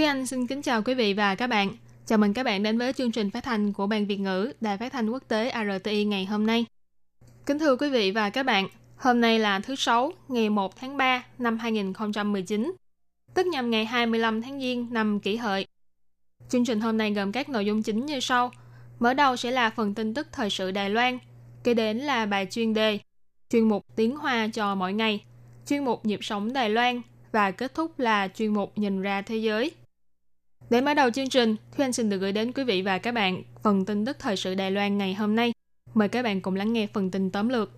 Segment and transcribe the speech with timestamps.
[0.00, 1.68] Thúy Anh xin kính chào quý vị và các bạn.
[2.06, 4.78] Chào mừng các bạn đến với chương trình phát thanh của Ban Việt ngữ Đài
[4.78, 6.64] Phát thanh Quốc tế RTI ngày hôm nay.
[7.46, 10.96] Kính thưa quý vị và các bạn, hôm nay là thứ Sáu, ngày 1 tháng
[10.96, 12.72] 3 năm 2019,
[13.34, 15.66] tức nhằm ngày 25 tháng Giêng năm kỷ hợi.
[16.48, 18.50] Chương trình hôm nay gồm các nội dung chính như sau.
[18.98, 21.18] Mở đầu sẽ là phần tin tức thời sự Đài Loan,
[21.64, 22.98] kế đến là bài chuyên đề,
[23.50, 25.24] chuyên mục tiếng Hoa cho mỗi ngày,
[25.66, 29.36] chuyên mục nhịp sống Đài Loan và kết thúc là chuyên mục nhìn ra thế
[29.36, 29.72] giới.
[30.70, 33.14] Để mở đầu chương trình, Thúy Anh xin được gửi đến quý vị và các
[33.14, 35.52] bạn phần tin tức thời sự Đài Loan ngày hôm nay.
[35.94, 37.70] Mời các bạn cùng lắng nghe phần tin tóm lược.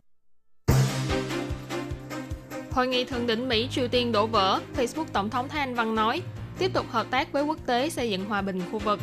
[2.71, 5.95] Hội nghị thượng đỉnh Mỹ Triều Tiên đổ vỡ, Facebook Tổng thống Thái Anh Văn
[5.95, 6.23] nói
[6.59, 9.01] tiếp tục hợp tác với quốc tế xây dựng hòa bình khu vực.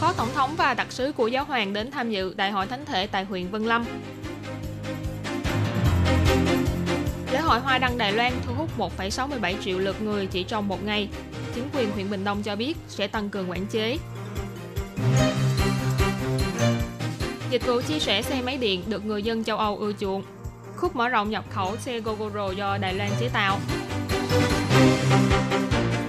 [0.00, 2.84] Phó Tổng thống và đặc sứ của giáo hoàng đến tham dự Đại hội Thánh
[2.84, 3.84] thể tại huyện Vân Lâm.
[7.46, 11.08] Hội Hoa Đăng Đài Loan thu hút 1,67 triệu lượt người chỉ trong một ngày.
[11.54, 13.98] Chính quyền huyện Bình Đông cho biết sẽ tăng cường quản chế.
[17.50, 20.22] Dịch vụ chia sẻ xe máy điện được người dân châu Âu ưa chuộng.
[20.76, 23.58] Khúc mở rộng nhập khẩu xe Gogoro do Đài Loan chế tạo.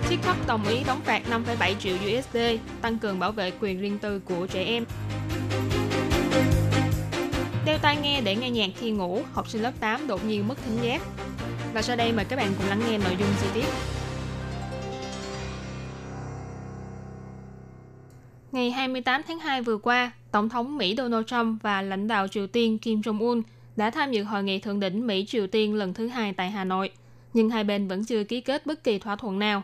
[0.09, 2.37] TikTok đồng ý đóng phạt 5,7 triệu USD,
[2.81, 4.85] tăng cường bảo vệ quyền riêng tư của trẻ em.
[7.65, 10.55] Đeo tai nghe để nghe nhạc khi ngủ, học sinh lớp 8 đột nhiên mất
[10.65, 11.01] thính giác.
[11.77, 13.65] Và sau đây mời các bạn cùng lắng nghe nội dung chi tiết.
[18.51, 22.47] Ngày 28 tháng 2 vừa qua, Tổng thống Mỹ Donald Trump và lãnh đạo Triều
[22.47, 23.41] Tiên Kim Jong-un
[23.75, 26.91] đã tham dự hội nghị thượng đỉnh Mỹ-Triều Tiên lần thứ hai tại Hà Nội,
[27.33, 29.63] nhưng hai bên vẫn chưa ký kết bất kỳ thỏa thuận nào.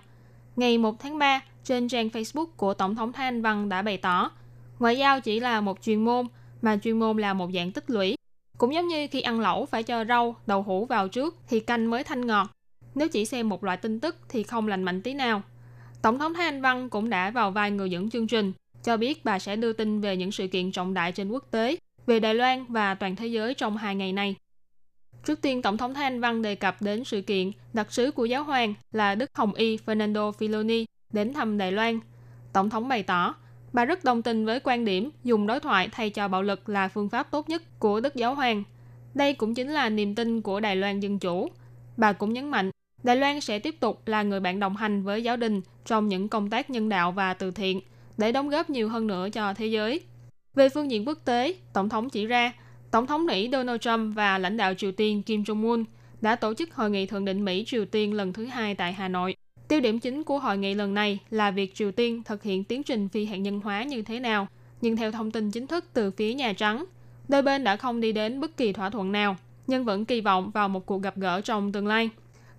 [0.55, 3.97] Ngày 1 tháng 3, trên trang Facebook của Tổng thống Thái Anh Văn đã bày
[3.97, 4.31] tỏ,
[4.79, 6.25] ngoại giao chỉ là một chuyên môn,
[6.61, 8.15] mà chuyên môn là một dạng tích lũy.
[8.63, 11.89] Cũng giống như khi ăn lẩu phải cho rau, đậu hũ vào trước thì canh
[11.89, 12.47] mới thanh ngọt.
[12.95, 15.41] Nếu chỉ xem một loại tin tức thì không lành mạnh tí nào.
[16.01, 18.53] Tổng thống Thái Anh Văn cũng đã vào vai người dẫn chương trình,
[18.83, 21.77] cho biết bà sẽ đưa tin về những sự kiện trọng đại trên quốc tế,
[22.05, 24.35] về Đài Loan và toàn thế giới trong hai ngày này.
[25.25, 28.25] Trước tiên, Tổng thống Thái Anh Văn đề cập đến sự kiện đặc sứ của
[28.25, 31.99] giáo hoàng là Đức Hồng Y Fernando Filoni đến thăm Đài Loan.
[32.53, 33.35] Tổng thống bày tỏ,
[33.73, 36.87] bà rất đồng tình với quan điểm dùng đối thoại thay cho bạo lực là
[36.87, 38.63] phương pháp tốt nhất của Đức Giáo hoàng.
[39.13, 41.49] Đây cũng chính là niềm tin của Đài Loan Dân Chủ.
[41.97, 42.71] Bà cũng nhấn mạnh,
[43.03, 46.29] Đài Loan sẽ tiếp tục là người bạn đồng hành với giáo đình trong những
[46.29, 47.81] công tác nhân đạo và từ thiện–
[48.17, 50.01] để đóng góp nhiều hơn nữa cho thế giới.
[50.55, 52.53] Về phương diện quốc tế, Tổng thống chỉ ra,
[52.91, 55.85] Tổng thống Mỹ Donald Trump và lãnh đạo Triều Tiên Kim Jong-un
[56.21, 59.35] đã tổ chức hội nghị thượng đỉnh Mỹ-Triều Tiên lần thứ hai tại Hà Nội.
[59.73, 62.83] Tiêu điểm chính của hội nghị lần này là việc Triều Tiên thực hiện tiến
[62.83, 64.47] trình phi hạt nhân hóa như thế nào.
[64.81, 66.85] Nhưng theo thông tin chính thức từ phía Nhà Trắng,
[67.27, 69.35] đôi bên đã không đi đến bất kỳ thỏa thuận nào,
[69.67, 72.09] nhưng vẫn kỳ vọng vào một cuộc gặp gỡ trong tương lai.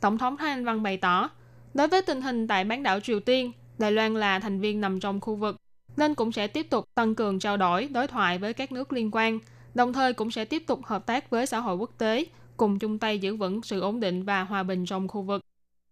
[0.01, 1.31] Tổng thống Thái Anh Văn bày tỏ,
[1.75, 5.01] đối với tình hình tại bán đảo Triều Tiên, Đài Loan là thành viên nằm
[5.01, 5.57] trong khu vực,
[5.97, 9.11] nên cũng sẽ tiếp tục tăng cường trao đổi, đối thoại với các nước liên
[9.13, 9.39] quan,
[9.75, 12.25] đồng thời cũng sẽ tiếp tục hợp tác với xã hội quốc tế,
[12.57, 15.41] cùng chung tay giữ vững sự ổn định và hòa bình trong khu vực.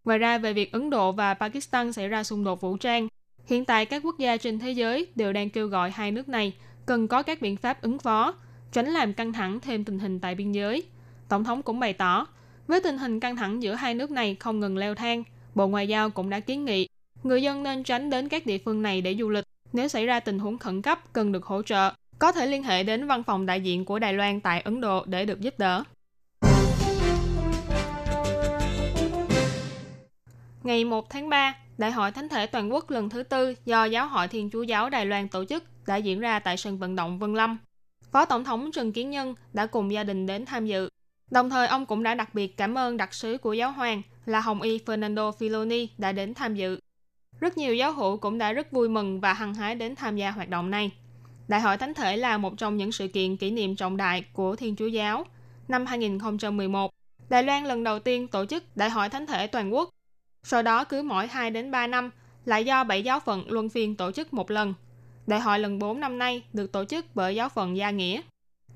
[0.04, 3.08] Ngoài ra, về việc Ấn Độ và Pakistan xảy ra xung đột vũ trang,
[3.46, 6.52] hiện tại các quốc gia trên thế giới đều đang kêu gọi hai nước này
[6.86, 8.34] cần có các biện pháp ứng phó,
[8.72, 10.82] tránh làm căng thẳng thêm tình hình tại biên giới.
[11.28, 12.26] Tổng thống cũng bày tỏ,
[12.66, 15.24] với tình hình căng thẳng giữa hai nước này không ngừng leo thang,
[15.54, 16.88] Bộ Ngoại giao cũng đã kiến nghị
[17.22, 19.44] người dân nên tránh đến các địa phương này để du lịch.
[19.72, 22.82] Nếu xảy ra tình huống khẩn cấp cần được hỗ trợ, có thể liên hệ
[22.82, 25.84] đến văn phòng đại diện của Đài Loan tại Ấn Độ để được giúp đỡ.
[30.64, 34.09] Ngày 1 tháng 3, Đại hội Thánh thể Toàn quốc lần thứ tư do Giáo
[34.09, 37.18] hội Thiên Chúa Giáo Đài Loan tổ chức đã diễn ra tại sân vận động
[37.18, 37.59] Vân Lâm.
[38.12, 40.88] Phó Tổng thống Trần Kiến Nhân đã cùng gia đình đến tham dự.
[41.30, 44.41] Đồng thời, ông cũng đã đặc biệt cảm ơn đặc sứ của giáo hoàng là
[44.41, 46.80] Hồng Y Fernando Filoni đã đến tham dự.
[47.41, 50.30] Rất nhiều giáo hữu cũng đã rất vui mừng và hăng hái đến tham gia
[50.30, 50.91] hoạt động này.
[51.48, 54.56] Đại hội Thánh thể là một trong những sự kiện kỷ niệm trọng đại của
[54.56, 55.24] Thiên Chúa Giáo.
[55.68, 56.91] Năm 2011,
[57.28, 59.91] Đài Loan lần đầu tiên tổ chức Đại hội Thánh thể toàn quốc.
[60.47, 62.10] Sau đó cứ mỗi 2 đến 3 năm
[62.44, 64.74] lại do 7 giáo phận luân phiên tổ chức một lần.
[65.27, 68.21] Đại hội lần 4 năm nay được tổ chức bởi giáo phận Gia Nghĩa.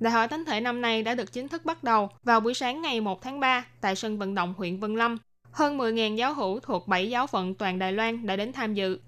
[0.00, 2.82] Đại hội Thánh thể năm nay đã được chính thức bắt đầu vào buổi sáng
[2.82, 5.18] ngày 1 tháng 3 tại sân vận động huyện Vân Lâm
[5.56, 8.98] hơn 10.000 giáo hữu thuộc 7 giáo phận toàn Đài Loan đã đến tham dự.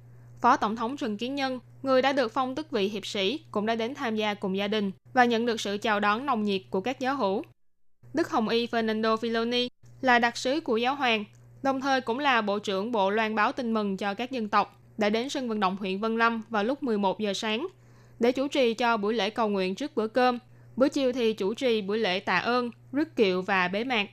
[0.40, 3.66] Phó Tổng thống Trần Kiến Nhân, người đã được phong tước vị hiệp sĩ, cũng
[3.66, 6.62] đã đến tham gia cùng gia đình và nhận được sự chào đón nồng nhiệt
[6.70, 7.42] của các giáo hữu.
[8.14, 9.68] Đức Hồng Y Fernando Filoni
[10.00, 11.24] là đặc sứ của giáo hoàng,
[11.62, 14.80] đồng thời cũng là Bộ trưởng Bộ loan báo tin mừng cho các dân tộc,
[14.98, 17.68] đã đến sân vận động huyện Vân Lâm vào lúc 11 giờ sáng
[18.20, 20.38] để chủ trì cho buổi lễ cầu nguyện trước bữa cơm.
[20.76, 24.08] Bữa chiều thì chủ trì buổi lễ tạ ơn, rước kiệu và bế mạc.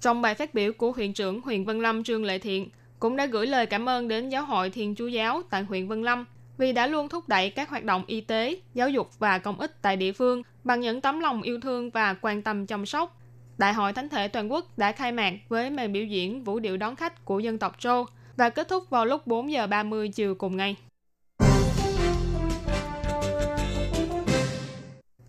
[0.00, 2.68] Trong bài phát biểu của huyện trưởng huyện Vân Lâm Trương Lệ Thiện
[2.98, 6.02] cũng đã gửi lời cảm ơn đến Giáo hội Thiên Chúa Giáo tại huyện Vân
[6.02, 6.24] Lâm
[6.58, 9.82] vì đã luôn thúc đẩy các hoạt động y tế, giáo dục và công ích
[9.82, 13.16] tại địa phương bằng những tấm lòng yêu thương và quan tâm chăm sóc.
[13.58, 16.76] Đại hội Thánh thể Toàn quốc đã khai mạc với màn biểu diễn vũ điệu
[16.76, 18.04] đón khách của dân tộc Trô
[18.36, 20.76] và kết thúc vào lúc 4 giờ 30 chiều cùng ngày.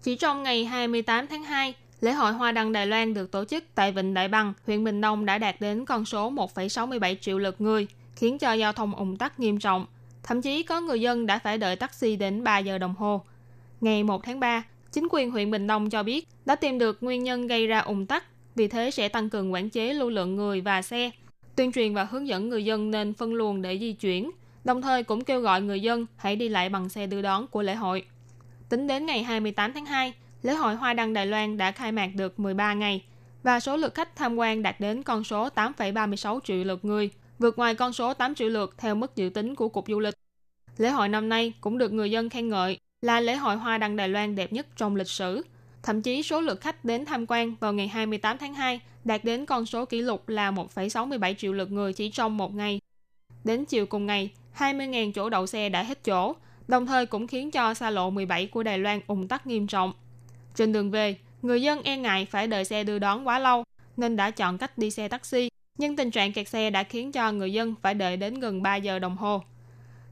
[0.04, 3.64] Chỉ trong ngày 28 tháng 2, lễ hội Hoa Đăng Đài Loan được tổ chức
[3.76, 7.62] tại Vịnh Đại Bằng, huyện Bình Đông đã đạt đến con số 1,67 triệu lượt
[7.62, 9.86] người, khiến cho giao thông ủng tắc nghiêm trọng.
[10.24, 13.22] Thậm chí có người dân đã phải đợi taxi đến 3 giờ đồng hồ.
[13.82, 17.24] Ngày 1 tháng 3, chính quyền huyện Bình Đông cho biết đã tìm được nguyên
[17.24, 18.24] nhân gây ra ủng tắc,
[18.56, 21.12] vì thế sẽ tăng cường quản chế lưu lượng người và xe,
[21.56, 24.32] tuyên truyền và hướng dẫn người dân nên phân luồng để di chuyển,
[24.64, 27.62] đồng thời cũng kêu gọi người dân hãy đi lại bằng xe đưa đón của
[27.62, 28.06] lễ hội.
[28.70, 30.14] Tính đến ngày 28 tháng 2,
[30.44, 33.04] lễ hội Hoa Đăng Đài Loan đã khai mạc được 13 ngày
[33.44, 37.10] và số lượt khách tham quan đạt đến con số 8,36 triệu lượt người,
[37.40, 40.14] vượt ngoài con số 8 triệu lượt theo mức dự tính của Cục Du lịch.
[40.78, 43.96] Lễ hội năm nay cũng được người dân khen ngợi là lễ hội Hoa Đăng
[43.96, 45.44] Đài Loan đẹp nhất trong lịch sử.
[45.84, 49.46] Thậm chí số lượt khách đến tham quan vào ngày 28 tháng 2 đạt đến
[49.46, 52.80] con số kỷ lục là 1,67 triệu lượt người chỉ trong một ngày.
[53.44, 56.36] Đến chiều cùng ngày, 20.000 chỗ đậu xe đã hết chỗ,
[56.68, 59.94] đồng thời cũng khiến cho xa lộ 17 của Đài Loan ủng tắc nghiêm trọng.
[60.56, 63.64] Trên đường về, người dân e ngại phải đợi xe đưa đón quá lâu
[63.98, 67.32] nên đã chọn cách đi xe taxi, nhưng tình trạng kẹt xe đã khiến cho
[67.32, 69.42] người dân phải đợi đến gần 3 giờ đồng hồ.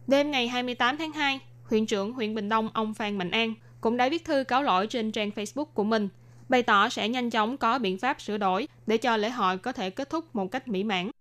[0.07, 3.97] Đêm ngày 28 tháng 2, huyện trưởng huyện Bình Đông ông Phan Mạnh An cũng
[3.97, 6.09] đã viết thư cáo lỗi trên trang Facebook của mình,
[6.49, 9.71] bày tỏ sẽ nhanh chóng có biện pháp sửa đổi để cho lễ hội có
[9.71, 11.11] thể kết thúc một cách mỹ mãn.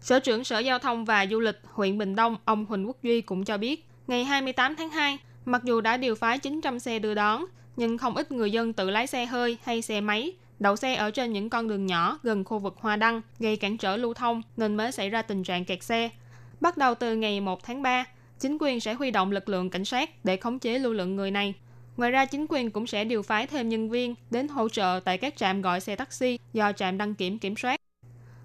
[0.00, 3.20] Sở trưởng Sở Giao thông và Du lịch huyện Bình Đông ông Huỳnh Quốc Duy
[3.20, 7.14] cũng cho biết, ngày 28 tháng 2, mặc dù đã điều phái 900 xe đưa
[7.14, 7.44] đón,
[7.76, 11.10] nhưng không ít người dân tự lái xe hơi hay xe máy, đậu xe ở
[11.10, 14.42] trên những con đường nhỏ gần khu vực Hoa Đăng, gây cản trở lưu thông
[14.56, 16.08] nên mới xảy ra tình trạng kẹt xe.
[16.60, 18.04] Bắt đầu từ ngày 1 tháng 3,
[18.40, 21.30] chính quyền sẽ huy động lực lượng cảnh sát để khống chế lưu lượng người
[21.30, 21.54] này.
[21.96, 25.18] Ngoài ra, chính quyền cũng sẽ điều phái thêm nhân viên đến hỗ trợ tại
[25.18, 27.80] các trạm gọi xe taxi do trạm đăng kiểm kiểm soát.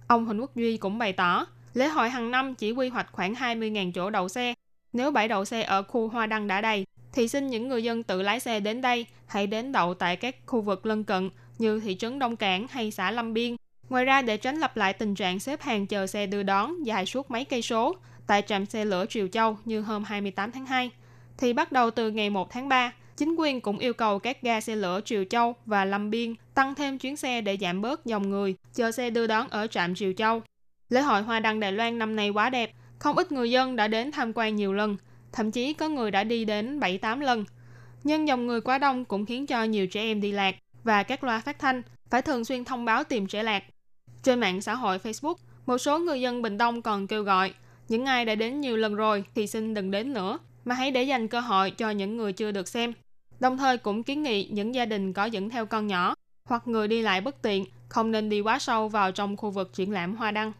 [0.07, 3.34] Ông Huỳnh Quốc Duy cũng bày tỏ, lễ hội hàng năm chỉ quy hoạch khoảng
[3.34, 4.54] 20.000 chỗ đậu xe.
[4.94, 8.04] Nếu bãi đậu xe ở khu Hoa Đăng đã đầy, thì xin những người dân
[8.04, 11.80] tự lái xe đến đây, hãy đến đậu tại các khu vực lân cận như
[11.80, 13.56] thị trấn Đông Cảng hay xã Lâm Biên.
[13.90, 17.06] Ngoài ra để tránh lặp lại tình trạng xếp hàng chờ xe đưa đón dài
[17.06, 17.95] suốt mấy cây số
[18.27, 20.91] tại trạm xe lửa Triều Châu như hôm 28 tháng 2,
[21.37, 24.61] thì bắt đầu từ ngày 1 tháng 3, chính quyền cũng yêu cầu các ga
[24.61, 28.29] xe lửa Triều Châu và Lâm Biên tăng thêm chuyến xe để giảm bớt dòng
[28.29, 30.41] người chờ xe đưa đón ở trạm Triều Châu.
[30.89, 33.87] Lễ hội Hoa Đăng Đài Loan năm nay quá đẹp, không ít người dân đã
[33.87, 34.97] đến tham quan nhiều lần,
[35.31, 37.45] thậm chí có người đã đi đến 7-8 lần.
[38.03, 41.23] Nhưng dòng người quá đông cũng khiến cho nhiều trẻ em đi lạc và các
[41.23, 43.63] loa phát thanh phải thường xuyên thông báo tìm trẻ lạc.
[44.23, 45.35] Trên mạng xã hội Facebook,
[45.65, 47.53] một số người dân Bình Đông còn kêu gọi
[47.89, 51.04] những ai đã đến nhiều lần rồi thì xin đừng đến nữa, mà hãy để
[51.04, 52.94] dành cơ hội cho những người chưa được xem.
[53.40, 56.87] Đồng thời cũng kiến nghị những gia đình có dẫn theo con nhỏ hoặc người
[56.87, 60.16] đi lại bất tiện không nên đi quá sâu vào trong khu vực triển lãm
[60.16, 60.52] hoa đăng.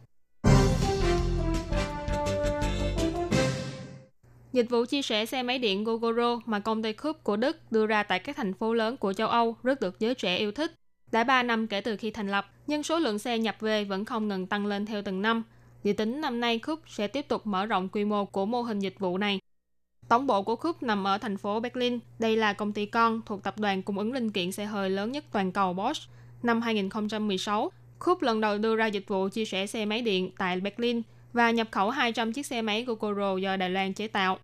[4.53, 7.86] Dịch vụ chia sẻ xe máy điện Gogoro mà công ty Coop của Đức đưa
[7.86, 10.72] ra tại các thành phố lớn của châu Âu rất được giới trẻ yêu thích.
[11.12, 14.06] Đã 3 năm kể từ khi thành lập, nhưng số lượng xe nhập về vẫn
[14.06, 15.44] không ngừng tăng lên theo từng năm.
[15.84, 18.80] Dự tính năm nay Coop sẽ tiếp tục mở rộng quy mô của mô hình
[18.80, 19.40] dịch vụ này.
[20.08, 22.00] Tổng bộ của Coop nằm ở thành phố Berlin.
[22.20, 25.12] Đây là công ty con thuộc tập đoàn cung ứng linh kiện xe hơi lớn
[25.12, 26.10] nhất toàn cầu Bosch.
[26.44, 30.60] Năm 2016, Coop lần đầu đưa ra dịch vụ chia sẻ xe máy điện tại
[30.60, 31.02] Berlin
[31.34, 34.40] và nhập khẩu 200 chiếc xe máy Gogoro do Đài Loan chế tạo.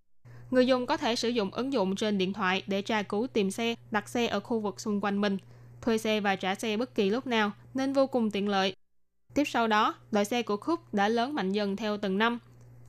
[0.51, 3.51] Người dùng có thể sử dụng ứng dụng trên điện thoại để tra cứu tìm
[3.51, 5.37] xe, đặt xe ở khu vực xung quanh mình,
[5.81, 8.73] thuê xe và trả xe bất kỳ lúc nào nên vô cùng tiện lợi.
[9.33, 12.39] Tiếp sau đó, đội xe của Cube đã lớn mạnh dần theo từng năm.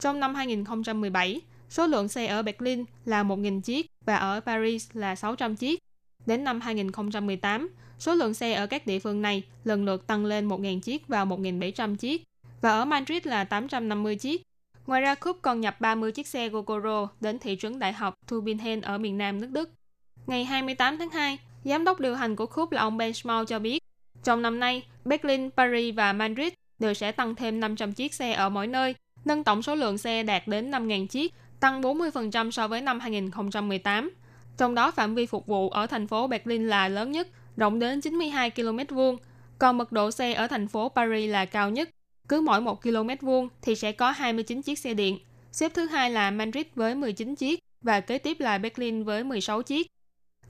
[0.00, 5.14] Trong năm 2017, số lượng xe ở Berlin là 1.000 chiếc và ở Paris là
[5.14, 5.80] 600 chiếc.
[6.26, 7.68] Đến năm 2018,
[7.98, 11.24] số lượng xe ở các địa phương này lần lượt tăng lên 1.000 chiếc và
[11.24, 12.24] 1.700 chiếc
[12.60, 14.42] và ở Madrid là 850 chiếc.
[14.86, 18.80] Ngoài ra, Cúp còn nhập 30 chiếc xe Gogoro đến thị trấn đại học Tübingen
[18.80, 19.70] ở miền Nam nước Đức.
[20.26, 23.58] Ngày 28 tháng 2, giám đốc điều hành của Cúp là ông Ben Schmall cho
[23.58, 23.82] biết,
[24.24, 28.48] trong năm nay, Berlin, Paris và Madrid đều sẽ tăng thêm 500 chiếc xe ở
[28.48, 32.80] mỗi nơi, nâng tổng số lượng xe đạt đến 5.000 chiếc, tăng 40% so với
[32.80, 34.10] năm 2018.
[34.56, 38.00] Trong đó phạm vi phục vụ ở thành phố Berlin là lớn nhất, rộng đến
[38.00, 39.16] 92 km vuông,
[39.58, 41.90] còn mật độ xe ở thành phố Paris là cao nhất.
[42.28, 45.18] Cứ mỗi 1 km vuông thì sẽ có 29 chiếc xe điện.
[45.52, 49.62] Xếp thứ hai là Madrid với 19 chiếc và kế tiếp là Berlin với 16
[49.62, 49.86] chiếc.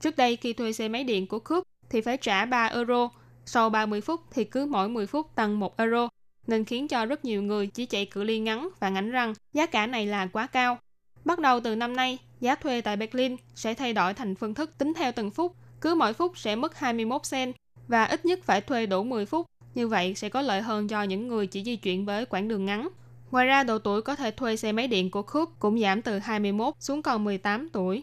[0.00, 3.10] Trước đây khi thuê xe máy điện của Cube thì phải trả 3 euro,
[3.52, 6.09] sau 30 phút thì cứ mỗi 10 phút tăng 1 euro,
[6.47, 9.66] nên khiến cho rất nhiều người chỉ chạy cự ly ngắn và ngảnh rằng giá
[9.66, 10.78] cả này là quá cao.
[11.25, 14.78] Bắt đầu từ năm nay, giá thuê tại Berlin sẽ thay đổi thành phương thức
[14.78, 17.54] tính theo từng phút, cứ mỗi phút sẽ mất 21 cent
[17.88, 19.47] và ít nhất phải thuê đủ 10 phút.
[19.75, 22.66] Như vậy sẽ có lợi hơn cho những người chỉ di chuyển với quãng đường
[22.66, 22.88] ngắn.
[23.30, 26.19] Ngoài ra, độ tuổi có thể thuê xe máy điện của Coop cũng giảm từ
[26.19, 28.02] 21 xuống còn 18 tuổi.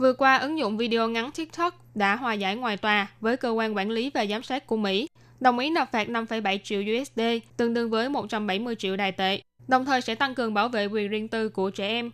[0.00, 3.76] Vừa qua, ứng dụng video ngắn TikTok đã hòa giải ngoài tòa với cơ quan
[3.76, 5.08] quản lý và giám sát của Mỹ,
[5.40, 7.20] đồng ý nộp phạt 5,7 triệu USD,
[7.56, 11.08] tương đương với 170 triệu đài tệ, đồng thời sẽ tăng cường bảo vệ quyền
[11.08, 12.10] riêng tư của trẻ em.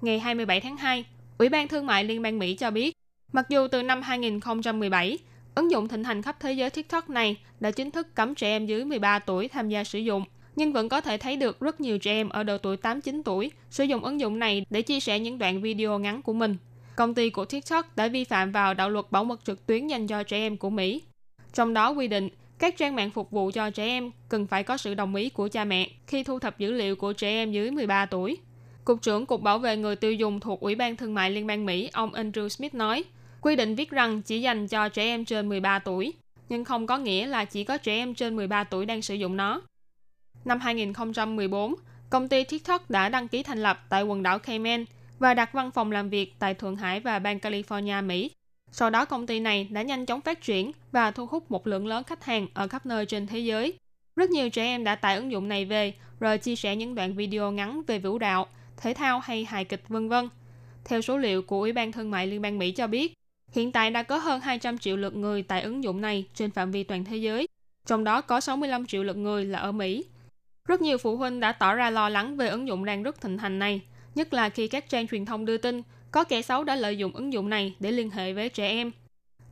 [0.00, 1.04] Ngày 27 tháng 2,
[1.38, 2.94] Ủy ban Thương mại Liên bang Mỹ cho biết,
[3.32, 5.18] mặc dù từ năm 2017,
[5.54, 8.66] ứng dụng thịnh hành khắp thế giới TikTok này đã chính thức cấm trẻ em
[8.66, 10.24] dưới 13 tuổi tham gia sử dụng,
[10.56, 13.50] nhưng vẫn có thể thấy được rất nhiều trẻ em ở độ tuổi 8-9 tuổi
[13.70, 16.56] sử dụng ứng dụng này để chia sẻ những đoạn video ngắn của mình
[16.96, 20.06] công ty của TikTok đã vi phạm vào đạo luật bảo mật trực tuyến dành
[20.06, 21.02] cho trẻ em của Mỹ.
[21.52, 24.76] Trong đó quy định, các trang mạng phục vụ cho trẻ em cần phải có
[24.76, 27.70] sự đồng ý của cha mẹ khi thu thập dữ liệu của trẻ em dưới
[27.70, 28.38] 13 tuổi.
[28.84, 31.66] Cục trưởng Cục Bảo vệ Người tiêu dùng thuộc Ủy ban Thương mại Liên bang
[31.66, 33.04] Mỹ, ông Andrew Smith nói,
[33.40, 36.12] quy định viết rằng chỉ dành cho trẻ em trên 13 tuổi,
[36.48, 39.36] nhưng không có nghĩa là chỉ có trẻ em trên 13 tuổi đang sử dụng
[39.36, 39.62] nó.
[40.44, 41.74] Năm 2014,
[42.10, 44.84] công ty TikTok đã đăng ký thành lập tại quần đảo Cayman
[45.18, 48.30] và đặt văn phòng làm việc tại Thượng Hải và bang California, Mỹ.
[48.70, 51.86] Sau đó công ty này đã nhanh chóng phát triển và thu hút một lượng
[51.86, 53.74] lớn khách hàng ở khắp nơi trên thế giới.
[54.16, 57.14] Rất nhiều trẻ em đã tải ứng dụng này về rồi chia sẻ những đoạn
[57.14, 58.46] video ngắn về vũ đạo,
[58.76, 60.28] thể thao hay hài kịch vân vân.
[60.84, 63.14] Theo số liệu của Ủy ban Thương mại Liên bang Mỹ cho biết,
[63.52, 66.70] hiện tại đã có hơn 200 triệu lượt người tải ứng dụng này trên phạm
[66.70, 67.48] vi toàn thế giới,
[67.86, 70.04] trong đó có 65 triệu lượt người là ở Mỹ.
[70.68, 73.38] Rất nhiều phụ huynh đã tỏ ra lo lắng về ứng dụng đang rất thịnh
[73.38, 73.80] hành này–
[74.16, 77.12] nhất là khi các trang truyền thông đưa tin có kẻ xấu đã lợi dụng
[77.12, 78.92] ứng dụng này để liên hệ với trẻ em.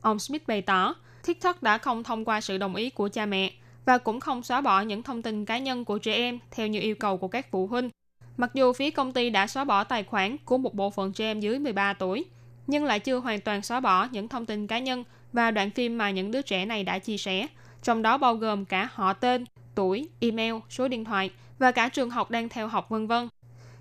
[0.01, 0.95] Ông Smith bày tỏ,
[1.25, 3.51] TikTok đã không thông qua sự đồng ý của cha mẹ
[3.85, 6.79] và cũng không xóa bỏ những thông tin cá nhân của trẻ em theo như
[6.79, 7.89] yêu cầu của các phụ huynh.
[8.37, 11.25] Mặc dù phía công ty đã xóa bỏ tài khoản của một bộ phận trẻ
[11.25, 12.25] em dưới 13 tuổi,
[12.67, 15.03] nhưng lại chưa hoàn toàn xóa bỏ những thông tin cá nhân
[15.33, 17.47] và đoạn phim mà những đứa trẻ này đã chia sẻ,
[17.83, 19.45] trong đó bao gồm cả họ tên,
[19.75, 21.29] tuổi, email, số điện thoại
[21.59, 23.27] và cả trường học đang theo học vân vân.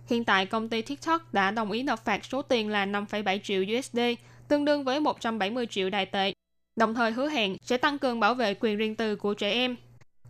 [0.06, 3.62] Hiện tại công ty TikTok đã đồng ý nộp phạt số tiền là 5,7 triệu
[3.78, 3.98] USD,
[4.48, 6.32] tương đương với 170 triệu đài tệ,
[6.76, 9.76] đồng thời hứa hẹn sẽ tăng cường bảo vệ quyền riêng tư của trẻ em.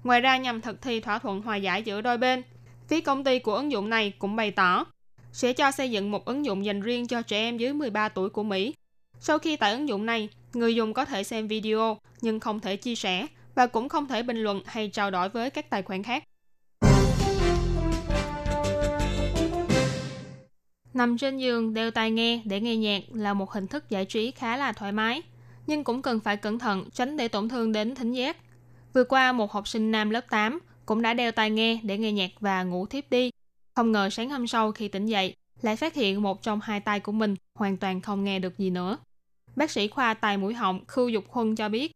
[0.04, 2.42] Ngoài ra nhằm thực thi thỏa thuận hòa giải giữa đôi bên,
[2.88, 4.84] phía công ty của ứng dụng này cũng bày tỏ
[5.32, 8.30] sẽ cho xây dựng một ứng dụng dành riêng cho trẻ em dưới 13 tuổi
[8.30, 8.74] của Mỹ.
[9.20, 12.76] Sau khi tải ứng dụng này, người dùng có thể xem video nhưng không thể
[12.76, 16.02] chia sẻ và cũng không thể bình luận hay trao đổi với các tài khoản
[16.02, 16.24] khác.
[20.94, 24.30] Nằm trên giường đeo tai nghe để nghe nhạc là một hình thức giải trí
[24.30, 25.22] khá là thoải mái,
[25.66, 28.36] nhưng cũng cần phải cẩn thận tránh để tổn thương đến thính giác.
[28.92, 32.12] Vừa qua, một học sinh nam lớp 8 cũng đã đeo tai nghe để nghe
[32.12, 33.30] nhạc và ngủ thiếp đi.
[33.74, 37.00] Không ngờ sáng hôm sau khi tỉnh dậy, lại phát hiện một trong hai tay
[37.00, 38.98] của mình hoàn toàn không nghe được gì nữa.
[39.56, 41.92] Bác sĩ khoa tai mũi họng Khưu Dục Huân cho biết,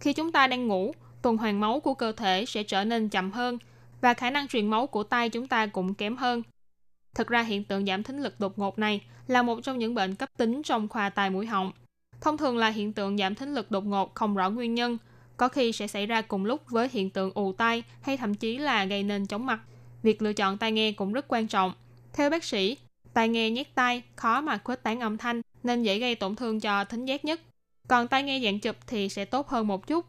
[0.00, 3.30] khi chúng ta đang ngủ, tuần hoàn máu của cơ thể sẽ trở nên chậm
[3.30, 3.58] hơn
[4.00, 6.42] và khả năng truyền máu của tay chúng ta cũng kém hơn.
[7.14, 10.14] Thực ra hiện tượng giảm thính lực đột ngột này là một trong những bệnh
[10.14, 11.72] cấp tính trong khoa tai mũi họng.
[12.20, 14.98] Thông thường là hiện tượng giảm thính lực đột ngột không rõ nguyên nhân,
[15.36, 18.58] có khi sẽ xảy ra cùng lúc với hiện tượng ù tai hay thậm chí
[18.58, 19.60] là gây nên chóng mặt.
[20.02, 21.72] Việc lựa chọn tai nghe cũng rất quan trọng.
[22.12, 22.76] Theo bác sĩ,
[23.14, 26.60] tai nghe nhét tai khó mà khuếch tán âm thanh nên dễ gây tổn thương
[26.60, 27.40] cho thính giác nhất.
[27.88, 30.06] Còn tai nghe dạng chụp thì sẽ tốt hơn một chút.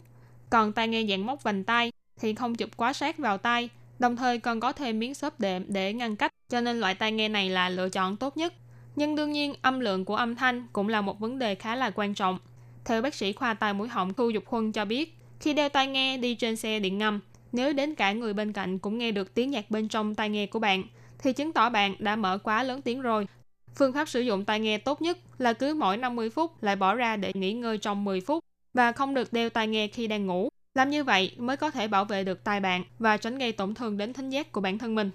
[0.49, 3.69] Còn tai nghe dạng móc vành tai thì không chụp quá sát vào tai
[4.03, 7.11] Đồng thời còn có thêm miếng xốp đệm để ngăn cách, cho nên loại tai
[7.11, 8.53] nghe này là lựa chọn tốt nhất.
[8.95, 11.89] Nhưng đương nhiên, âm lượng của âm thanh cũng là một vấn đề khá là
[11.89, 12.39] quan trọng.
[12.85, 15.87] Theo bác sĩ khoa tai mũi họng Thu Dục Huân cho biết, khi đeo tai
[15.87, 17.19] nghe đi trên xe điện ngầm,
[17.51, 20.45] nếu đến cả người bên cạnh cũng nghe được tiếng nhạc bên trong tai nghe
[20.45, 20.83] của bạn,
[21.17, 23.27] thì chứng tỏ bạn đã mở quá lớn tiếng rồi.
[23.75, 26.95] Phương pháp sử dụng tai nghe tốt nhất là cứ mỗi 50 phút lại bỏ
[26.95, 28.43] ra để nghỉ ngơi trong 10 phút
[28.73, 30.49] và không được đeo tai nghe khi đang ngủ.
[30.73, 33.73] Làm như vậy mới có thể bảo vệ được tai bạn và tránh gây tổn
[33.73, 35.11] thương đến thính giác của bản thân mình.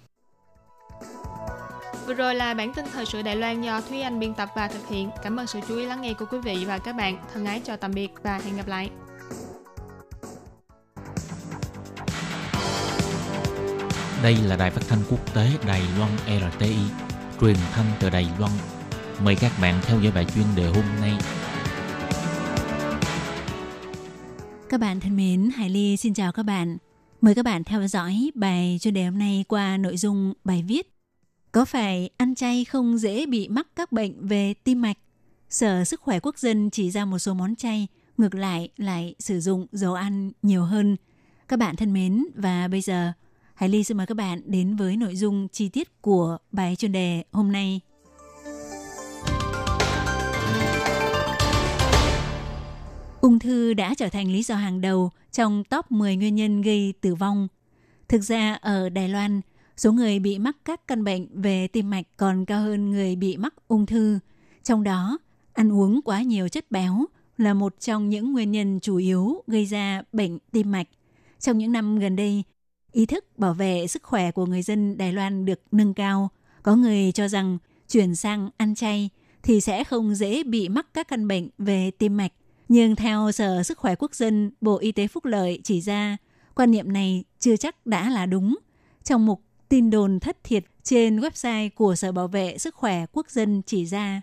[2.06, 4.68] Vừa rồi là bản tin thời sự Đài Loan do Thúy Anh biên tập và
[4.68, 5.10] thực hiện.
[5.22, 7.18] Cảm ơn sự chú ý lắng nghe của quý vị và các bạn.
[7.32, 8.90] Thân ái chào tạm biệt và hẹn gặp lại.
[14.22, 16.76] Đây là đài phát thanh quốc tế Đài Loan RTI,
[17.40, 18.52] truyền thanh từ Đài Loan.
[19.24, 21.12] Mời các bạn theo dõi bài chuyên đề hôm nay
[24.70, 26.76] Các bạn thân mến, Hải Ly xin chào các bạn.
[27.20, 30.94] Mời các bạn theo dõi bài chuyên đề hôm nay qua nội dung bài viết
[31.52, 34.98] Có phải ăn chay không dễ bị mắc các bệnh về tim mạch?
[35.50, 39.40] Sở Sức khỏe Quốc dân chỉ ra một số món chay, ngược lại lại sử
[39.40, 40.96] dụng dầu ăn nhiều hơn.
[41.48, 43.12] Các bạn thân mến, và bây giờ
[43.54, 46.92] Hải Ly xin mời các bạn đến với nội dung chi tiết của bài chuyên
[46.92, 47.80] đề hôm nay.
[53.20, 56.94] Ung thư đã trở thành lý do hàng đầu trong top 10 nguyên nhân gây
[57.00, 57.48] tử vong.
[58.08, 59.40] Thực ra ở Đài Loan,
[59.76, 63.36] số người bị mắc các căn bệnh về tim mạch còn cao hơn người bị
[63.36, 64.18] mắc ung thư.
[64.62, 65.18] Trong đó,
[65.52, 67.06] ăn uống quá nhiều chất béo
[67.38, 70.88] là một trong những nguyên nhân chủ yếu gây ra bệnh tim mạch.
[71.40, 72.42] Trong những năm gần đây,
[72.92, 76.28] ý thức bảo vệ sức khỏe của người dân Đài Loan được nâng cao.
[76.62, 77.58] Có người cho rằng
[77.88, 79.10] chuyển sang ăn chay
[79.42, 82.32] thì sẽ không dễ bị mắc các căn bệnh về tim mạch.
[82.68, 86.16] Nhưng theo Sở Sức khỏe Quốc dân, Bộ Y tế Phúc Lợi chỉ ra,
[86.54, 88.56] quan niệm này chưa chắc đã là đúng.
[89.04, 93.30] Trong mục tin đồn thất thiệt trên website của Sở Bảo vệ Sức khỏe Quốc
[93.30, 94.22] dân chỉ ra,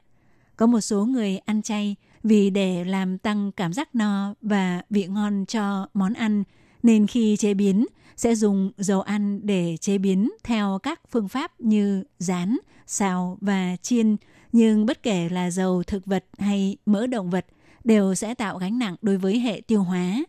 [0.56, 5.08] có một số người ăn chay vì để làm tăng cảm giác no và vị
[5.08, 6.44] ngon cho món ăn,
[6.84, 7.86] nên khi chế biến
[8.18, 13.76] sẽ dùng dầu ăn để chế biến theo các phương pháp như rán, xào và
[13.82, 14.16] chiên.
[14.52, 17.46] Nhưng bất kể là dầu thực vật hay mỡ động vật
[17.86, 20.24] đều sẽ tạo gánh nặng đối với hệ tiêu hóa,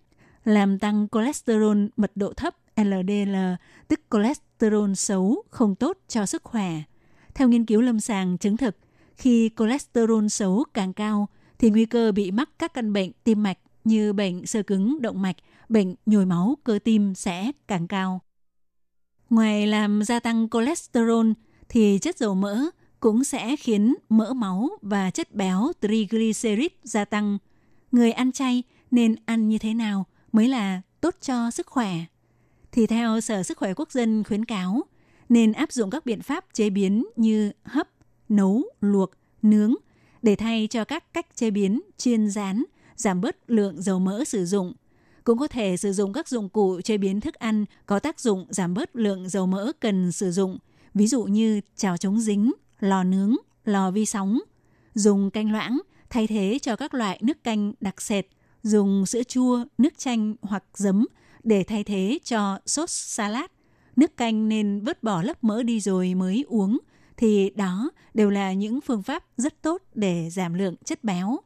[0.45, 3.37] làm tăng cholesterol mật độ thấp LDL,
[3.89, 6.83] tức cholesterol xấu không tốt cho sức khỏe.
[7.35, 8.77] Theo nghiên cứu lâm sàng chứng thực,
[9.17, 13.59] khi cholesterol xấu càng cao thì nguy cơ bị mắc các căn bệnh tim mạch
[13.85, 15.37] như bệnh sơ cứng động mạch,
[15.69, 18.21] bệnh nhồi máu cơ tim sẽ càng cao.
[19.31, 21.31] Ngoài làm gia tăng cholesterol
[21.69, 22.65] thì chất dầu mỡ
[23.01, 27.39] cũng sẽ khiến mỡ máu và chất béo triglycerid gia tăng.
[27.97, 31.95] Người ăn chay nên ăn như thế nào mới là tốt cho sức khỏe?
[32.73, 34.83] Thì theo Sở Sức khỏe Quốc dân khuyến cáo,
[35.29, 37.89] nên áp dụng các biện pháp chế biến như hấp,
[38.29, 39.11] nấu, luộc,
[39.43, 39.75] nướng
[40.23, 42.65] để thay cho các cách chế biến chiên rán,
[42.97, 44.73] giảm bớt lượng dầu mỡ sử dụng.
[45.25, 48.47] Cũng có thể sử dụng các dụng cụ chế biến thức ăn có tác dụng
[48.51, 50.59] giảm bớt lượng dầu mỡ cần sử dụng,
[50.95, 54.39] ví dụ như chảo chống dính, lò nướng, lò vi sóng.
[54.95, 55.79] Dùng canh loãng
[56.17, 58.27] thay thế cho các loại nước canh đặc sệt,
[58.63, 61.07] dùng sữa chua, nước chanh hoặc giấm
[61.43, 63.45] để thay thế cho sốt salad.
[63.97, 66.79] Nước canh nên vớt bỏ lớp mỡ đi rồi mới uống,
[67.17, 71.39] thì đó đều là những phương pháp rất tốt để giảm lượng chất béo.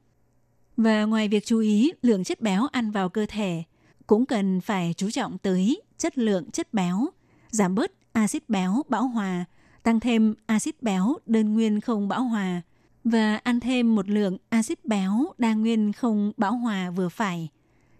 [0.76, 3.62] Và ngoài việc chú ý lượng chất béo ăn vào cơ thể,
[4.06, 7.08] cũng cần phải chú trọng tới chất lượng chất béo,
[7.50, 9.44] giảm bớt axit béo bão hòa,
[9.82, 12.62] tăng thêm axit béo đơn nguyên không bão hòa
[13.04, 17.48] và ăn thêm một lượng axit béo đa nguyên không bão hòa vừa phải.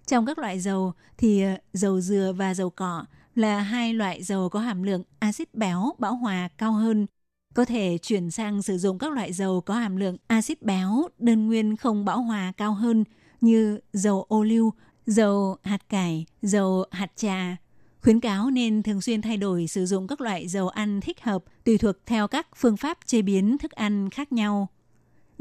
[0.07, 4.49] Trong các loại dầu thì ờ, dầu dừa và dầu cỏ là hai loại dầu
[4.49, 7.07] có hàm lượng axit béo bão hòa cao hơn.
[7.55, 11.47] Có thể chuyển sang sử dụng các loại dầu có hàm lượng axit béo đơn
[11.47, 13.05] nguyên không bão hòa cao hơn
[13.41, 14.73] như dầu ô liu,
[15.07, 17.57] dầu hạt cải, dầu hạt trà.
[18.03, 21.45] Khuyến cáo nên thường xuyên thay đổi sử dụng các loại dầu ăn thích hợp
[21.65, 24.69] tùy thuộc theo các phương pháp chế biến thức ăn khác nhau.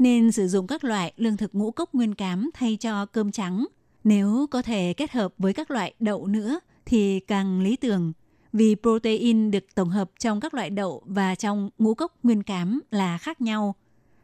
[0.00, 3.66] Nên sử dụng các loại lương thực ngũ cốc nguyên cám thay cho cơm trắng.
[4.04, 8.12] Nếu có thể kết hợp với các loại đậu nữa thì càng lý tưởng
[8.52, 12.80] vì protein được tổng hợp trong các loại đậu và trong ngũ cốc nguyên cám
[12.90, 13.74] là khác nhau.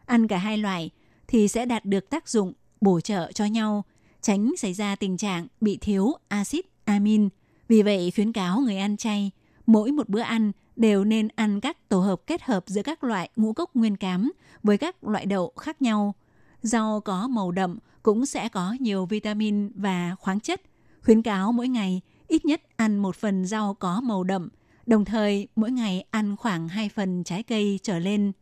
[0.07, 0.91] Ăn cả hai loại
[1.29, 3.85] thì sẽ đạt được tác dụng bổ trợ cho nhau,
[4.21, 7.29] tránh xảy ra tình trạng bị thiếu axit amin.
[7.69, 9.31] Vì vậy khuyến cáo người ăn chay,
[9.67, 13.31] mỗi một bữa ăn đều nên ăn các tổ hợp kết hợp giữa các loại
[13.37, 16.15] ngũ cốc nguyên cám với các loại đậu khác nhau.
[16.63, 20.63] Rau có màu đậm cũng sẽ có nhiều vitamin và khoáng chất.
[21.05, 24.49] Khuyến cáo mỗi ngày ít nhất ăn một phần rau có màu đậm,
[24.87, 28.33] đồng thời mỗi ngày ăn khoảng 2 phần trái cây trở lên.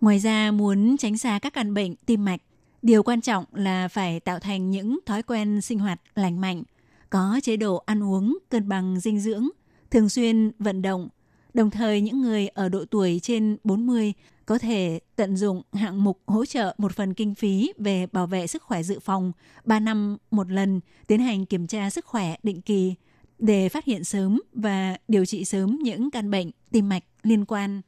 [0.00, 2.40] Ngoài ra muốn tránh xa các căn bệnh tim mạch,
[2.82, 6.62] điều quan trọng là phải tạo thành những thói quen sinh hoạt lành mạnh,
[7.10, 9.48] có chế độ ăn uống cân bằng dinh dưỡng,
[9.90, 11.08] thường xuyên vận động.
[11.56, 14.12] Đồng thời những người ở độ tuổi trên 40
[14.46, 18.46] có thể tận dụng hạng mục hỗ trợ một phần kinh phí về bảo vệ
[18.46, 19.32] sức khỏe dự phòng
[19.64, 22.94] 3 năm một lần tiến hành kiểm tra sức khỏe định kỳ
[23.38, 27.80] để phát hiện sớm và điều trị sớm những căn bệnh tim mạch liên quan.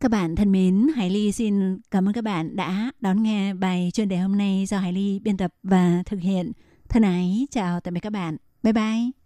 [0.00, 3.90] Các bạn thân mến, Hải Ly xin cảm ơn các bạn đã đón nghe bài
[3.94, 6.52] chuyên đề hôm nay do Hải Ly biên tập và thực hiện.
[6.88, 8.36] Thân ái, chào tạm biệt các bạn.
[8.62, 9.25] Bye bye.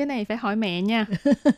[0.00, 1.06] Cái này phải hỏi mẹ nha.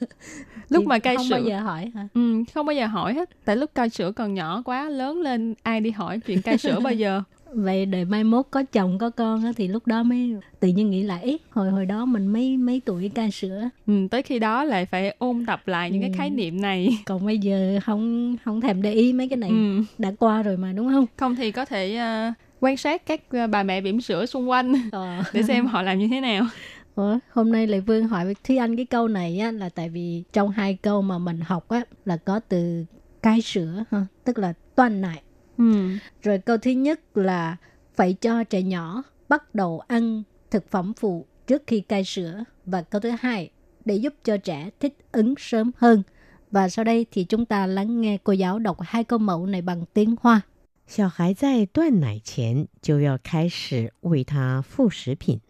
[0.68, 2.08] lúc mà cai không sữa bao giờ hỏi hả?
[2.14, 3.30] Ừ, không bao giờ hỏi hết.
[3.44, 6.80] Tại lúc cai sữa còn nhỏ quá, lớn lên ai đi hỏi chuyện cai sữa
[6.80, 7.22] bao giờ.
[7.54, 10.90] Vậy đời mai mốt có chồng có con á, thì lúc đó mới tự nhiên
[10.90, 14.38] nghĩ lại ý hồi hồi đó mình mấy mấy tuổi cai sữa Ừ, tới khi
[14.38, 16.14] đó lại phải ôn tập lại những cái Ừ.
[16.18, 16.88] khái niệm này.
[17.06, 19.82] còn bây giờ không không thèm để ý mấy cái này Ừ.
[19.98, 23.46] đã qua rồi mà đúng không Không thì có thể ờ, quan sát các ờ,
[23.46, 25.22] bà mẹ bỉm sữa xung quanh ờ.
[25.32, 26.46] để xem họ làm như thế nào.
[26.95, 29.89] Ủa, hôm nay Lệ Vương hỏi với Thúy Anh cái câu này á, là tại
[29.89, 32.85] vì trong hai câu mà mình học á, là có từ
[33.21, 35.21] cai sữa ha, tức là toan nại
[35.57, 35.89] Ừ.
[36.21, 37.57] Rồi câu thứ nhất là
[37.95, 42.43] phải cho trẻ nhỏ bắt đầu ăn thực phẩm phụ trước khi cai sữa.
[42.65, 43.49] Và câu thứ hai,
[43.85, 46.03] để giúp cho trẻ thích ứng sớm hơn.
[46.51, 49.61] Và sau đây thì chúng ta lắng nghe cô giáo đọc hai câu mẫu này
[49.61, 50.41] bằng tiếng Hoa.
[50.87, 55.41] 小孩在断奶前就要开始喂他副食品，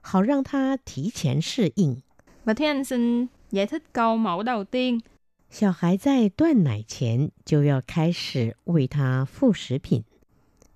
[0.00, 2.02] 好让他提前适应。
[2.44, 5.00] Và Thúy Anh xin giải thích câu mẫu đầu tiên.
[5.50, 10.04] 小孩在断奶前就要开始喂他副食品。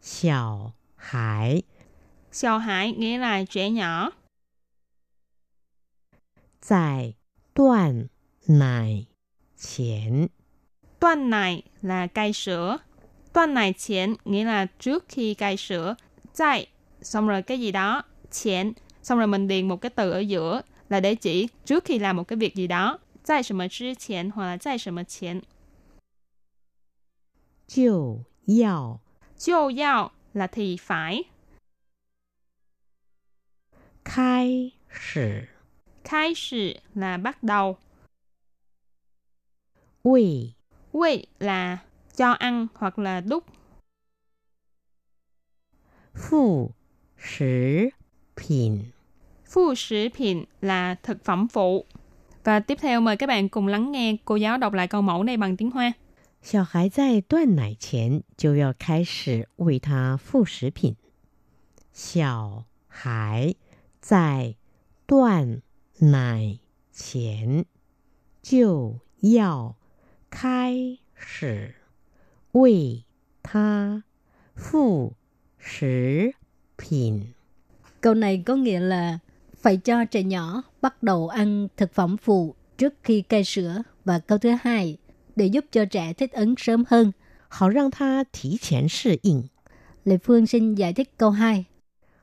[0.00, 1.62] 小孩
[2.30, 4.12] Sào hải nghĩa là trẻ nhỏ.
[6.60, 7.14] 在
[7.54, 8.08] 断
[8.46, 9.06] 奶
[9.56, 10.28] 前
[11.00, 12.78] Toan này là cai sữa.
[13.32, 15.94] Toan này chén nghĩa là trước khi cai sữa.
[16.36, 16.66] Tại
[17.02, 18.02] xong rồi cái gì đó.
[18.30, 21.98] Chén xong rồi mình điền một cái từ ở giữa là để chỉ trước khi
[21.98, 22.98] làm một cái việc gì đó.
[23.28, 25.42] Tại 什么之前 hoặc là tại 什么前
[27.66, 29.00] 就要
[29.36, 31.26] 就要 là thì phải.
[34.02, 35.48] 开始
[36.02, 37.76] Khai始 là bắt đầu.
[40.02, 40.54] 喂
[40.92, 41.78] Quỳ là
[42.16, 43.44] cho ăn hoặc là đút.
[46.14, 46.72] 副
[47.16, 47.92] 食
[48.34, 48.91] 品。
[49.52, 51.84] Phu sử品là thực phẩm phụ.
[52.44, 55.22] Và tiếp theo mời các bạn cùng lắng nghe cô giáo đọc lại câu mẫu
[55.22, 55.92] này bằng tiếng Hoa.
[56.42, 60.94] 小孩在断奶前就要开始喂他副食品。
[61.92, 63.54] 小孩
[64.00, 64.54] 在
[65.06, 65.62] 断
[65.98, 66.58] 奶
[66.92, 67.64] 前
[68.40, 69.74] 就要
[70.30, 71.74] 开始
[72.52, 73.04] 喂
[73.42, 74.04] 他
[74.54, 75.14] 副
[75.58, 76.34] 食
[76.76, 77.34] 品。
[78.00, 79.18] Câu này có nghĩa là
[79.63, 84.19] phải cho trẻ nhỏ bắt đầu ăn thực phẩm phụ trước khi cai sữa và
[84.19, 84.97] câu thứ hai
[85.35, 87.11] để giúp cho trẻ thích ứng sớm hơn.
[87.49, 89.43] Họ rằng ta thí chén sự ứng.
[90.05, 91.65] Lê Phương xin giải thích câu 2.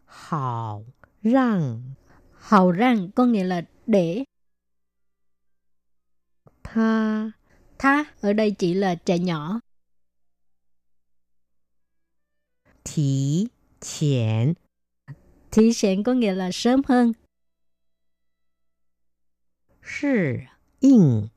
[0.05, 0.85] Hảo
[1.23, 1.83] rằng
[2.35, 4.25] hảo rằng có nghĩa là để.
[6.63, 7.31] Tha
[7.79, 9.61] Tha ở đây chỉ là trẻ nhỏ.
[12.85, 13.47] Thí
[13.81, 14.55] chén
[15.51, 17.13] Thí chén có nghĩa là sớm hơn.
[19.93, 20.47] 适
[20.81, 21.29] 应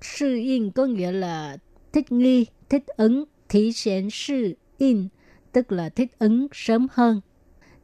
[0.00, 0.38] Sư
[0.74, 1.56] có nghĩa là
[1.92, 3.24] thích nghi, thích ứng.
[3.48, 5.08] Thì sẽ sư in
[5.52, 7.20] tức là thích ứng sớm hơn.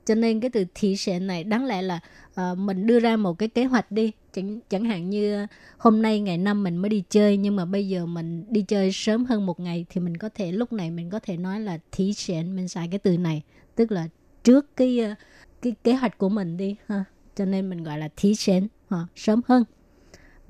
[0.05, 3.35] Cho nên cái từ thí sẽ này đáng lẽ là uh, mình đưa ra một
[3.39, 4.13] cái kế hoạch đi.
[4.33, 5.47] Chẳng, chẳng hạn như
[5.79, 8.93] hôm nay ngày năm mình mới đi chơi nhưng mà bây giờ mình đi chơi
[8.93, 11.79] sớm hơn một ngày thì mình có thể lúc này mình có thể nói là
[11.93, 13.43] thí sẽ mình xài cái từ này
[13.75, 14.09] tức là
[14.45, 15.15] trước cái ờ,
[15.63, 17.05] cái kế hoạch của mình đi ha.
[17.37, 19.65] Cho nên mình gọi là thí sẽ ha, sớm hơn.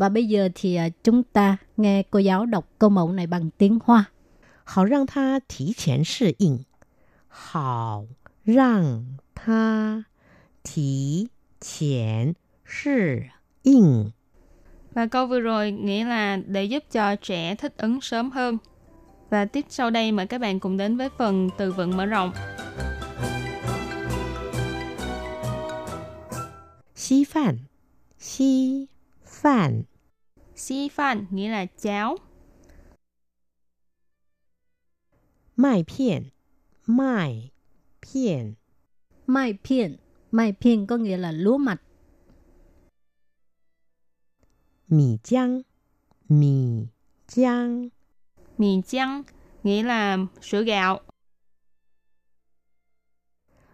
[0.03, 3.51] Và bây giờ thì à, chúng ta nghe cô giáo đọc câu mẫu này bằng
[3.59, 4.05] tiếng Hoa.
[4.65, 6.59] Hào rằng ta thí chén sự in.
[7.29, 8.09] Hào
[8.45, 9.05] rằng
[9.47, 10.03] ta
[10.65, 11.27] thí
[11.61, 12.33] chén
[12.67, 13.19] sự
[13.63, 13.85] in.
[14.95, 18.59] Và câu vừa rồi nghĩa là để giúp cho trẻ thích ứng sớm hơn.
[19.31, 22.33] Và tiếp sau đây mời các bạn cùng đến với phần từ vựng mở rộng.
[26.95, 27.59] Xí phản
[28.19, 28.87] Xí
[29.25, 29.83] phản
[30.63, 32.17] xi phan nghĩa là cháo.
[35.57, 36.29] Mai phiền,
[36.87, 37.51] mai
[38.07, 38.55] phiền.
[39.27, 39.97] Mai phiền,
[40.31, 41.83] mai phiền có nghĩa là lúa mạch.
[44.89, 45.63] Mì giang,
[46.29, 46.87] mì
[47.29, 47.89] giang.
[48.59, 49.23] Mì giang
[49.63, 51.01] nghĩa là sữa gạo.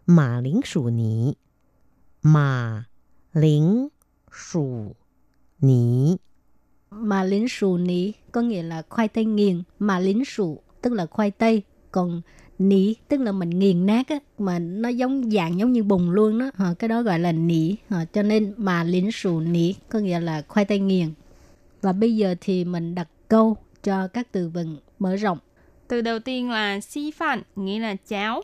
[0.06, 1.32] Mà lính sủ nỉ,
[2.22, 2.84] mà
[3.32, 3.88] lính
[4.32, 4.94] sủ
[5.58, 6.16] nỉ.
[6.91, 11.05] mà lính sù ní có nghĩa là khoai tây nghiền, mà lính sù tức là
[11.05, 12.21] khoai tây, còn
[12.59, 16.39] nỉ tức là mình nghiền nát á, mà nó giống dạng giống như bùn luôn
[16.39, 19.99] đó, à, cái đó gọi là nỉ, à, cho nên mà lính sù nỉ có
[19.99, 21.13] nghĩa là khoai tây nghiền.
[21.81, 25.37] Và bây giờ thì mình đặt câu cho các từ vựng mở rộng.
[25.87, 28.43] Từ đầu tiên là xí phản, nghĩa là cháo.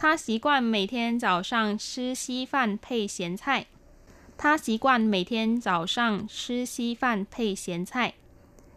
[0.00, 3.66] 他习惯每天早上吃稀饭配咸菜。
[4.36, 8.14] 他习惯每天早上吃稀饭配咸菜。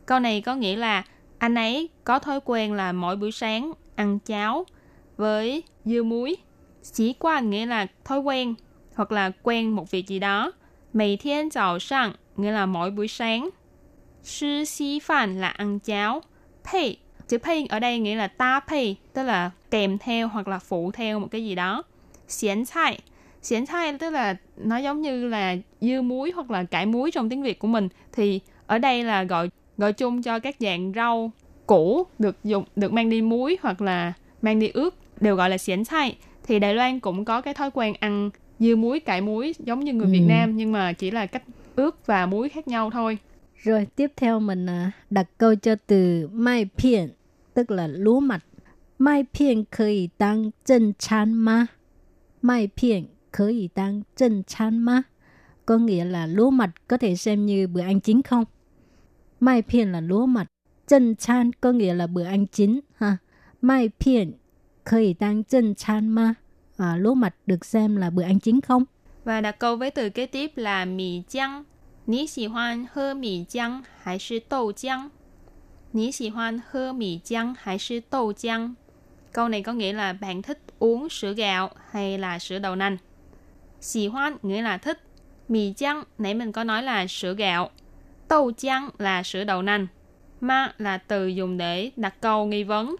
[0.05, 1.03] Câu này có nghĩa là
[1.37, 4.65] anh ấy có thói quen là mỗi buổi sáng ăn cháo
[5.17, 6.35] với dưa muối.
[6.83, 8.55] Sĩ quan nghĩa là thói quen
[8.95, 10.51] hoặc là quen một việc gì đó.
[10.91, 13.49] 每天早上 nghĩa là mỗi buổi sáng.
[14.23, 16.21] Sư xí phản là ăn cháo.
[16.63, 20.59] Pay, chữ pay ở đây nghĩa là ta pay, tức là kèm theo hoặc là
[20.59, 21.83] phụ theo một cái gì đó.
[22.27, 22.99] Xiển菜,
[23.42, 27.28] xiển 菜 tức là nó giống như là dưa muối hoặc là cải muối trong
[27.28, 27.88] tiếng Việt của mình.
[28.12, 31.32] Thì ở đây là gọi gọi chung cho các dạng rau
[31.66, 35.58] củ được dùng được mang đi muối hoặc là mang đi ướp đều gọi là
[35.58, 39.54] xiển chay thì Đài Loan cũng có cái thói quen ăn dưa muối cải muối
[39.58, 40.12] giống như người ừ.
[40.12, 41.42] Việt Nam nhưng mà chỉ là cách
[41.76, 43.18] ướp và muối khác nhau thôi.
[43.56, 47.08] Rồi tiếp theo mình à, đặt câu cho từ mai phiền
[47.54, 48.44] tức là lúa mạch.
[48.98, 51.66] Mai phiền có thể tăng chân chán ma?
[52.42, 53.06] Mai phiền
[53.37, 55.01] có thể tăng chân chán ma?
[55.65, 58.45] Có nghĩa là lúa mạch có thể xem như bữa ăn chính không?
[59.39, 60.47] Mai phiền là lúa mạch.
[60.87, 62.79] Chân chán có nghĩa là bữa ăn chính.
[62.95, 63.17] ha.
[63.61, 64.33] Mai phiền
[64.83, 66.33] có thể tăng chân chán ma?
[66.77, 68.85] À, lúa mạch được xem là bữa ăn chính không?
[69.23, 71.63] Và đặt câu với từ kế tiếp là mì chăng.
[72.05, 75.09] 你喜欢喝米浆还是豆浆？
[75.93, 78.73] 你喜欢喝米浆还是豆浆？
[79.31, 82.97] Câu này có nghĩa là bạn thích uống sữa gạo hay là sữa đậu nành.
[83.80, 84.98] Xì hoan nghĩa là thích.
[85.48, 87.70] Mì chăng nãy mình có nói là sữa gạo.
[88.28, 89.86] tàu chăng là sữa đậu nành.
[90.40, 92.96] Ma là từ dùng để đặt câu nghi vấn.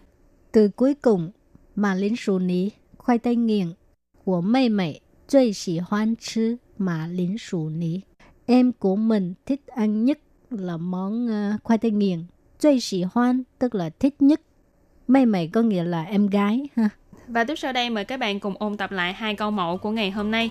[0.51, 1.31] Từ cuối cùng,
[1.75, 3.67] mà lính xù ní, khoai tây nghiền.
[4.25, 8.01] Của mê mẹ, chơi xì hoan chứ mà lính xù ní.
[8.45, 12.23] Em của mình thích ăn nhất là món uh, khoai tây nghiền.
[12.59, 14.41] Chơi xì hoan tức là thích nhất.
[15.07, 16.89] Mê mẹ có nghĩa là em gái ha.
[17.28, 19.90] Và tiếp sau đây mời các bạn cùng ôn tập lại hai câu mẫu của
[19.90, 20.50] ngày hôm nay.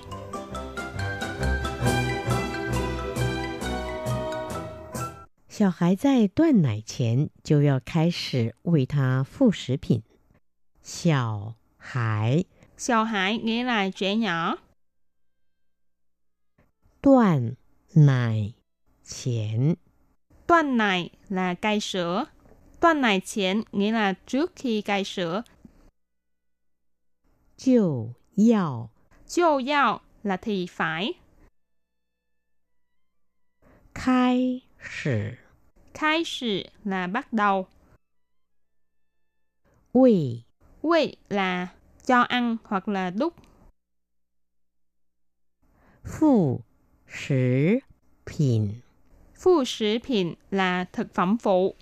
[5.49, 10.01] 小孩在断奶前就要开始喂他副食品。
[10.81, 14.57] 小孩，小孩 nghĩa là trẻ nhỏ.
[17.01, 17.55] 断
[17.93, 18.53] 奶
[19.03, 19.75] 前，
[20.47, 22.25] 断奶 là cai sữa.
[22.79, 25.43] 断奶前 nghĩa là trước khi cai sữa.
[27.57, 28.89] 就要，
[29.25, 31.15] 就要 là thì phải.
[33.93, 35.37] 开始。
[35.93, 37.67] khai sử là bắt đầu.
[39.93, 40.43] Quỳ
[40.81, 41.67] Quỳ là
[42.05, 43.33] cho ăn hoặc là đúc.
[46.03, 46.61] Phụ
[47.07, 47.79] sử
[48.25, 48.73] 品
[49.35, 51.75] Phụ sử品là thực phẩm phụ.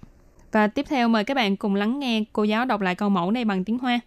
[0.51, 3.31] Và tiếp theo mời các bạn cùng lắng nghe cô giáo đọc lại câu mẫu
[3.31, 3.99] này bằng tiếng Hoa.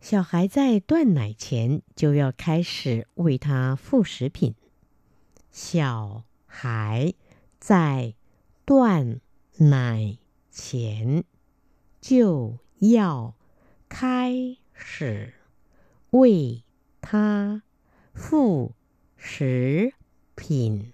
[0.00, 4.54] 小孩在断奶前就要开始喂他副食品。
[5.50, 7.14] 小孩
[7.60, 8.14] 在
[8.64, 9.20] 断
[9.58, 10.18] 奶
[10.50, 11.24] 前
[12.00, 13.34] 就要
[13.88, 15.34] 开始
[16.10, 16.62] 喂
[17.00, 17.62] 他
[18.12, 18.72] 副
[19.16, 19.92] 食
[20.34, 20.92] 品。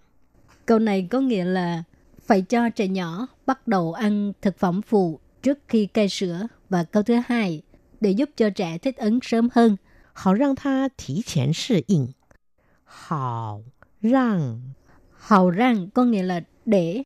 [0.67, 1.85] Câu này có nghĩa là
[2.21, 6.47] phải cho trẻ nhỏ bắt đầu ăn thực phẩm phụ trước khi cai sữa.
[6.69, 7.63] Và câu thứ hai,
[8.04, 9.76] để giúp cho trẻ thích ứng sớm hơn.
[10.14, 12.08] Hảo rằng ta thí chén sự ứng.
[12.84, 13.64] Hảo
[14.02, 14.62] rằng.
[15.12, 17.04] Hảo rằng có nghĩa là để.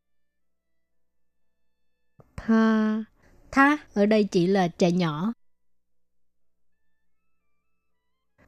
[2.35, 3.03] Tha.
[3.51, 5.33] Tha ở đây chỉ là trẻ nhỏ.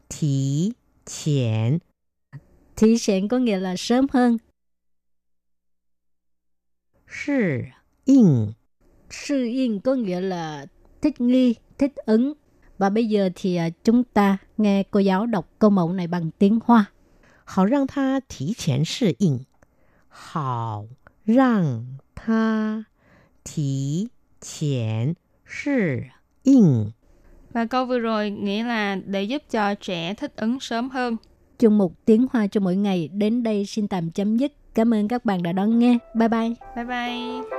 [0.10, 0.72] Thí
[1.06, 1.80] chén.
[2.76, 4.38] Thí chén có nghĩa là sớm hơn.
[7.08, 7.62] Sự
[8.06, 8.54] ứng.
[9.10, 10.66] Sự ứng có nghĩa là
[11.02, 12.34] thích nghi, thích ứng.
[12.80, 16.32] Và bây giờ thì à, chúng ta nghe cô giáo đọc câu mẫu này bằng
[16.40, 16.86] tiếng Hoa.
[17.46, 19.40] Hào rằng ta thí chén sự ỉnh.
[20.10, 20.88] Hào
[21.26, 21.86] rằng
[22.26, 22.84] ta
[23.46, 24.08] thí
[24.42, 25.14] chén
[25.46, 26.00] sự
[26.44, 26.92] ỉnh.
[27.54, 31.18] Và câu vừa rồi nghĩa là để giúp cho trẻ thích ứng sớm hơn.
[31.58, 34.52] Chương mục tiếng Hoa cho mỗi ngày đến đây xin tạm chấm dứt.
[34.74, 35.98] Cảm ơn các bạn đã đón nghe.
[36.16, 36.54] Bye bye.
[36.76, 37.59] Bye bye.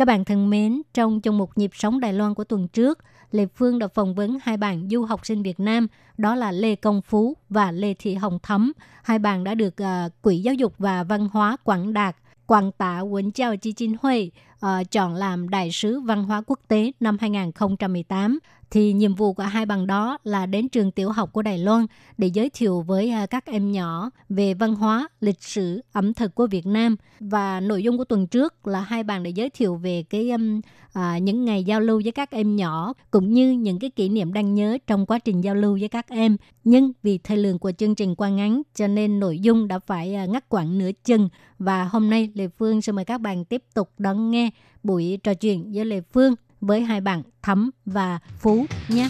[0.00, 2.98] Các bạn thân mến, trong chung một nhịp sống Đài Loan của tuần trước,
[3.30, 5.86] Lê Phương đã phỏng vấn hai bạn du học sinh Việt Nam,
[6.18, 8.72] đó là Lê Công Phú và Lê Thị Hồng Thấm.
[9.02, 13.00] Hai bạn đã được uh, Quỹ Giáo dục và Văn hóa Quảng Đạt, Quảng Tạ
[13.00, 14.30] Quấn Chào Chi Chinh Huệ
[14.66, 18.38] uh, chọn làm Đại sứ Văn hóa Quốc tế năm 2018
[18.70, 21.86] thì nhiệm vụ của hai bằng đó là đến trường tiểu học của Đài Loan
[22.18, 26.34] để giới thiệu với ờ, các em nhỏ về văn hóa, lịch sử, ẩm thực
[26.34, 29.74] của Việt Nam và nội dung của tuần trước là hai bạn để giới thiệu
[29.74, 30.60] về cái um,
[30.92, 34.32] à, những ngày giao lưu với các em nhỏ cũng như những cái kỷ niệm
[34.32, 36.36] đáng nhớ trong quá trình giao lưu với các em.
[36.64, 40.28] Nhưng vì thời lượng của chương trình quá ngắn cho nên nội dung đã phải
[40.28, 43.90] ngắt quãng nửa chừng và hôm nay Lê Phương sẽ mời các bạn tiếp tục
[43.98, 44.49] đón nghe
[44.82, 49.08] buổi trò chuyện với Lê Phương với hai bạn Thấm và Phú nhé.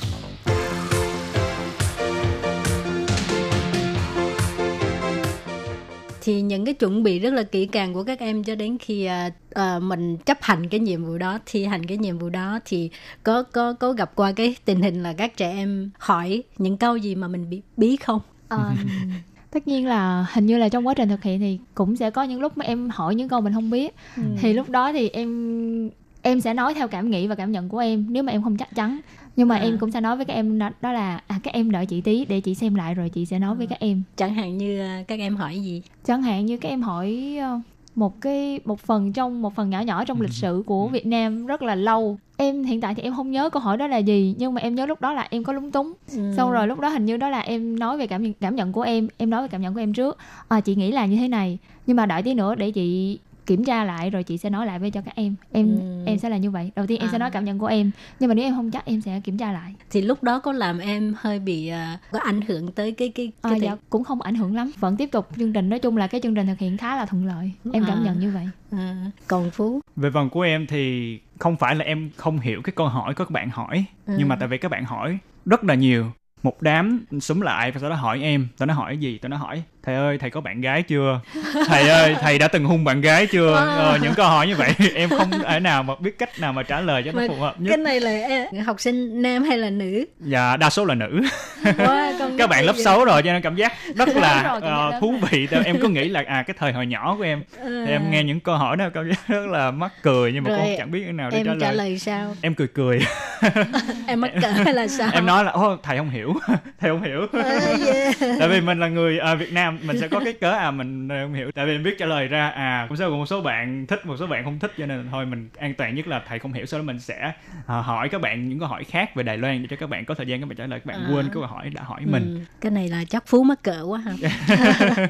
[6.22, 9.08] thì những cái chuẩn bị rất là kỹ càng của các em cho đến khi
[9.08, 12.60] uh, uh, mình chấp hành cái nhiệm vụ đó thi hành cái nhiệm vụ đó
[12.64, 12.90] thì
[13.22, 16.96] có có có gặp qua cái tình hình là các trẻ em hỏi những câu
[16.96, 18.58] gì mà mình bị bí không um,
[19.50, 22.22] tất nhiên là hình như là trong quá trình thực hiện thì cũng sẽ có
[22.22, 24.22] những lúc mà em hỏi những câu mình không biết ừ.
[24.40, 25.90] thì lúc đó thì em
[26.22, 28.56] em sẽ nói theo cảm nghĩ và cảm nhận của em nếu mà em không
[28.56, 29.00] chắc chắn
[29.36, 29.62] nhưng mà à.
[29.62, 32.24] em cũng sẽ nói với các em đó, là à, các em đợi chị tí
[32.24, 33.54] để chị xem lại rồi chị sẽ nói à.
[33.54, 36.68] với các em chẳng hạn như à, các em hỏi gì chẳng hạn như các
[36.68, 37.60] em hỏi ờ,
[37.94, 41.46] một cái một phần trong một phần nhỏ nhỏ trong lịch sử của Việt Nam
[41.46, 42.18] rất là lâu.
[42.36, 44.74] Em hiện tại thì em không nhớ câu hỏi đó là gì nhưng mà em
[44.74, 45.92] nhớ lúc đó là em có lúng túng.
[46.16, 46.32] Ừ.
[46.36, 48.82] xong rồi lúc đó hình như đó là em nói về cảm cảm nhận của
[48.82, 50.18] em em nói về cảm nhận của em trước.
[50.48, 53.18] À, chị nghĩ là như thế này nhưng mà đợi tí nữa để chị
[53.50, 56.04] kiểm tra lại rồi chị sẽ nói lại với cho các em em ừ.
[56.06, 57.12] em sẽ là như vậy đầu tiên em à.
[57.12, 59.38] sẽ nói cảm nhận của em nhưng mà nếu em không chắc em sẽ kiểm
[59.38, 62.92] tra lại thì lúc đó có làm em hơi bị uh, có ảnh hưởng tới
[62.92, 65.68] cái cái, cái à, dạ, cũng không ảnh hưởng lắm vẫn tiếp tục chương trình
[65.68, 67.86] nói chung là cái chương trình thực hiện khá là thuận lợi em à.
[67.88, 69.10] cảm nhận như vậy à.
[69.26, 72.88] còn phú về phần của em thì không phải là em không hiểu cái câu
[72.88, 74.14] hỏi của các bạn hỏi ừ.
[74.18, 76.06] nhưng mà tại vì các bạn hỏi rất là nhiều
[76.42, 79.36] một đám súng lại và sau đó hỏi em tao nó hỏi gì tao nó
[79.36, 81.20] hỏi thầy ơi thầy có bạn gái chưa?
[81.66, 83.54] Thầy ơi thầy đã từng hung bạn gái chưa?
[83.54, 86.62] Ờ, những câu hỏi như vậy em không thể nào mà biết cách nào mà
[86.62, 87.70] trả lời cho nó phù hợp nhất.
[87.70, 90.04] cái này là học sinh nam hay là nữ?
[90.20, 91.20] Dạ đa số là nữ.
[91.62, 95.48] Wow, các bạn lớp 6 rồi cho nên cảm giác rất là uh, thú vị.
[95.64, 97.64] Em có nghĩ là à cái thời hồi nhỏ của em à.
[97.86, 100.50] thì em nghe những câu hỏi đó cảm giác rất là mắc cười nhưng mà
[100.50, 101.60] rồi, cũng chẳng biết thế nào để em trả lời.
[101.60, 101.98] trả lời.
[101.98, 102.36] sao?
[102.40, 103.00] Em cười cười.
[104.06, 105.10] Em mắc cỡ hay là sao?
[105.12, 106.34] em nói là ô thầy không hiểu.
[106.80, 107.26] Thầy không hiểu.
[107.32, 108.16] À, yeah.
[108.38, 111.08] tại vì mình là người uh, Việt Nam mình sẽ có cái cớ à mình
[111.08, 111.50] không hiểu.
[111.54, 114.06] Tại vì mình biết trả lời ra à cũng sẽ có một số bạn thích
[114.06, 116.52] một số bạn không thích cho nên thôi mình an toàn nhất là thầy không
[116.52, 119.38] hiểu sau đó mình sẽ uh, hỏi các bạn những câu hỏi khác về Đài
[119.38, 120.80] Loan để cho các bạn có thời gian các bạn trả lời.
[120.80, 121.08] Các bạn à.
[121.12, 122.10] quên cái câu hỏi đã hỏi ừ.
[122.10, 122.44] mình.
[122.60, 124.12] cái này là chắc phú mắc cỡ quá ha.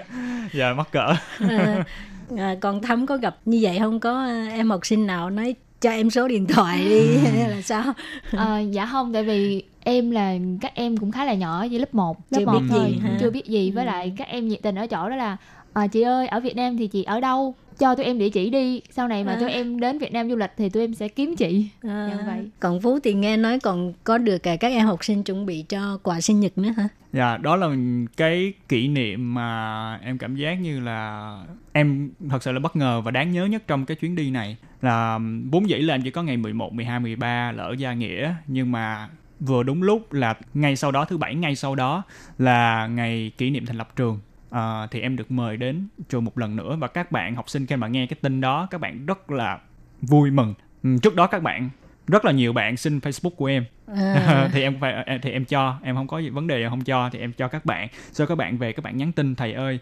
[0.53, 1.15] Dạ mắc cỡ.
[1.49, 1.85] À,
[2.39, 4.01] à, còn thấm có gặp như vậy không?
[4.01, 7.93] Có em học sinh nào nói cho em số điện thoại đi hay là sao?
[8.33, 11.95] À, dạ không tại vì em là các em cũng khá là nhỏ với lớp
[11.95, 13.87] 1 lớp chưa 1 biết thôi gì, chưa biết gì với ừ.
[13.87, 15.37] lại các em nhiệt tình ở chỗ đó là
[15.73, 18.51] à, chị ơi ở Việt Nam thì chị ở đâu cho tụi em địa chỉ
[18.51, 18.81] đi.
[18.91, 19.41] Sau này mà à.
[19.41, 21.69] tụi em đến Việt Nam du lịch thì tụi em sẽ kiếm chị.
[21.83, 22.09] À.
[22.11, 22.51] như vậy.
[22.61, 25.65] Còn Phú thì nghe nói còn có được cả các em học sinh chuẩn bị
[25.69, 26.89] cho quà sinh nhật nữa hả?
[27.13, 27.69] Dạ đó là
[28.17, 31.37] cái kỷ niệm mà em cảm giác như là
[31.73, 34.57] em thật sự là bất ngờ và đáng nhớ nhất trong cái chuyến đi này.
[34.83, 35.19] Là
[35.51, 38.73] vốn dĩ là em chỉ có ngày 11, 12, 13 là ở Gia Nghĩa nhưng
[38.73, 39.09] mà
[39.41, 42.03] vừa đúng lúc là ngay sau đó thứ bảy ngay sau đó
[42.39, 44.19] là ngày kỷ niệm thành lập trường
[44.51, 47.67] à, thì em được mời đến trường một lần nữa và các bạn học sinh
[47.67, 49.59] khi mà nghe cái tin đó các bạn rất là
[50.03, 50.55] vui mừng.
[50.83, 51.71] Ừ, trước đó các bạn
[52.07, 53.65] rất là nhiều bạn xin Facebook của em.
[53.87, 54.49] À.
[54.53, 57.19] thì em phải thì em cho em không có gì vấn đề không cho thì
[57.19, 57.89] em cho các bạn.
[58.13, 59.79] Sau các bạn về các bạn nhắn tin thầy ơi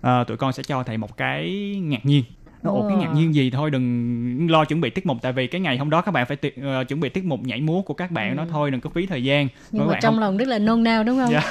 [0.00, 1.50] à, tụi con sẽ cho thầy một cái
[1.82, 2.24] ngạc nhiên
[2.64, 3.50] nó ồ cái ngạc nhiên gì?
[3.50, 6.26] Thôi đừng lo chuẩn bị tiết mục tại vì cái ngày hôm đó các bạn
[6.26, 8.34] phải ti- uh, chuẩn bị tiết mục nhảy múa của các bạn ừ.
[8.34, 9.48] nó thôi đừng có phí thời gian.
[9.70, 10.20] Nhưng mà trong không...
[10.20, 11.32] lòng rất là nôn nao đúng không?
[11.32, 11.44] Yeah.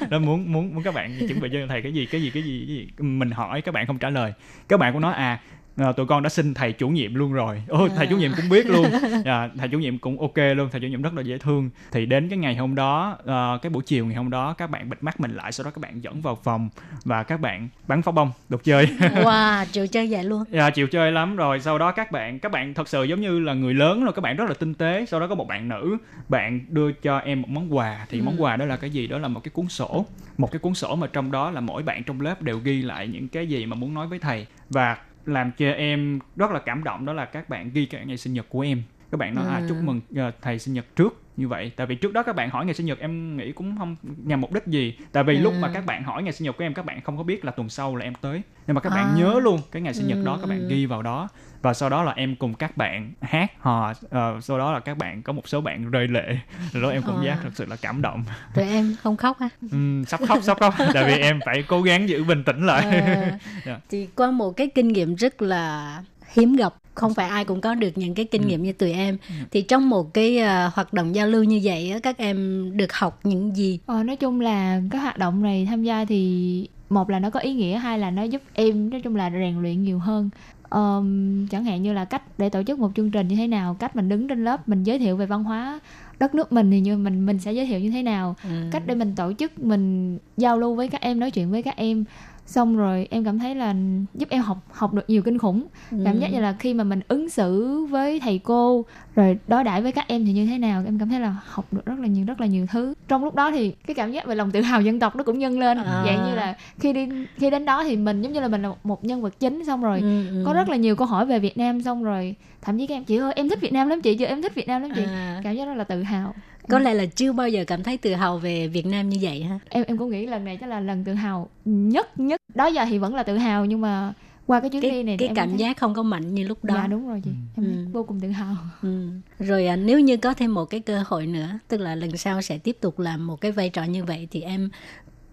[0.10, 2.42] đó muốn muốn muốn các bạn chuẩn bị cho thầy cái gì cái gì cái
[2.42, 2.88] gì cái gì?
[2.98, 4.32] Mình hỏi các bạn không trả lời.
[4.68, 5.40] Các bạn cũng nói à
[5.76, 7.62] à, tụi con đã xin thầy chủ nhiệm luôn rồi.
[7.68, 8.86] Ôi, thầy chủ nhiệm cũng biết luôn.
[9.24, 11.70] À, thầy chủ nhiệm cũng ok luôn thầy chủ nhiệm rất là dễ thương.
[11.92, 14.90] Thì đến cái ngày hôm đó uh, cái buổi chiều ngày hôm đó các bạn
[14.90, 16.68] bịt mắt mình lại sau đó các bạn dẫn vào phòng
[17.04, 18.88] và các bạn bắn pháo bông đồ chơi.
[19.16, 20.44] Wow chịu chơi vậy luôn.
[20.52, 21.36] À, chịu chơi lắm.
[21.36, 24.12] Rồi sau đó các bạn các bạn thật sự giống như là người lớn rồi
[24.12, 25.06] các bạn rất là tinh tế.
[25.06, 25.96] Sau đó có một bạn nữ
[26.28, 28.06] bạn đưa cho em một món quà.
[28.10, 28.22] Thì ừ.
[28.22, 29.06] món quà đó là cái gì?
[29.06, 30.06] Đó là một cái cuốn sổ.
[30.38, 33.08] Một cái cuốn sổ mà trong đó là mỗi bạn trong lớp đều ghi lại
[33.08, 34.46] những cái gì mà muốn nói với thầy.
[34.70, 34.96] Và
[35.26, 38.32] làm cho em rất là cảm động đó là các bạn ghi cả ngày sinh
[38.32, 38.82] nhật của em.
[39.10, 41.22] Các bạn nói à, à chúc mừng uh, thầy sinh nhật trước.
[41.36, 41.72] Như vậy.
[41.76, 44.40] Tại vì trước đó các bạn hỏi ngày sinh nhật em nghĩ cũng không nhằm
[44.40, 44.96] mục đích gì.
[45.12, 45.40] Tại vì à.
[45.40, 47.44] lúc mà các bạn hỏi ngày sinh nhật của em các bạn không có biết
[47.44, 48.42] là tuần sau là em tới.
[48.66, 49.14] Nhưng mà các bạn à.
[49.18, 50.68] nhớ luôn cái ngày sinh nhật đó các bạn ừ.
[50.68, 51.28] ghi vào đó
[51.66, 54.98] và sau đó là em cùng các bạn hát hò uh, sau đó là các
[54.98, 56.38] bạn có một số bạn rơi lệ.
[56.72, 58.24] Rồi đó em cũng giác thật sự là cảm động.
[58.54, 60.74] Tụi em không khóc ha ừ, sắp khóc sắp khóc.
[60.94, 62.84] Tại vì em phải cố gắng giữ bình tĩnh lại.
[62.84, 63.34] À, yeah.
[63.66, 63.78] Dạ.
[63.90, 66.02] thì qua một cái kinh nghiệm rất là
[66.32, 68.48] hiếm gặp không phải ai cũng có được những cái kinh ừ.
[68.48, 69.16] nghiệm như tụi em.
[69.28, 69.34] Ừ.
[69.50, 73.20] thì trong một cái uh, hoạt động giao lưu như vậy các em được học
[73.24, 73.78] những gì?
[73.86, 77.40] Ờ, nói chung là các hoạt động này tham gia thì một là nó có
[77.40, 80.30] ý nghĩa hai là nó giúp em nói chung là rèn luyện nhiều hơn
[80.76, 83.74] um, chẳng hạn như là cách để tổ chức một chương trình như thế nào
[83.74, 85.80] cách mình đứng trên lớp mình giới thiệu về văn hóa
[86.18, 88.50] đất nước mình thì như mình mình sẽ giới thiệu như thế nào ừ.
[88.72, 91.76] cách để mình tổ chức mình giao lưu với các em nói chuyện với các
[91.76, 92.04] em
[92.46, 93.74] xong rồi em cảm thấy là
[94.14, 95.98] giúp em học học được nhiều kinh khủng ừ.
[96.04, 98.84] cảm giác như là khi mà mình ứng xử với thầy cô
[99.14, 101.72] rồi đối đãi với các em thì như thế nào em cảm thấy là học
[101.72, 104.26] được rất là nhiều rất là nhiều thứ trong lúc đó thì cái cảm giác
[104.26, 106.02] về lòng tự hào dân tộc nó cũng nhân lên à.
[106.06, 108.72] dạng như là khi đi khi đến đó thì mình giống như là mình là
[108.84, 110.42] một nhân vật chính xong rồi ừ, ừ.
[110.46, 113.04] có rất là nhiều câu hỏi về Việt Nam xong rồi thậm chí các em
[113.04, 115.02] chị ơi em thích Việt Nam lắm chị chưa em thích Việt Nam lắm chị
[115.04, 115.40] à.
[115.44, 116.34] cảm giác rất là tự hào
[116.68, 119.42] có lẽ là chưa bao giờ cảm thấy tự hào về Việt Nam như vậy
[119.42, 122.66] ha em em cũng nghĩ lần này chắc là lần tự hào nhất nhất đó
[122.66, 124.12] giờ thì vẫn là tự hào nhưng mà
[124.46, 125.58] qua cái chuyến cái, đi này cái cảm thấy...
[125.58, 127.62] giác không có mạnh như lúc đó dạ đúng rồi chị ừ.
[127.62, 127.90] em ừ.
[127.92, 129.08] vô cùng tự hào ừ.
[129.38, 132.42] rồi à, nếu như có thêm một cái cơ hội nữa tức là lần sau
[132.42, 134.70] sẽ tiếp tục làm một cái vai trò như vậy thì em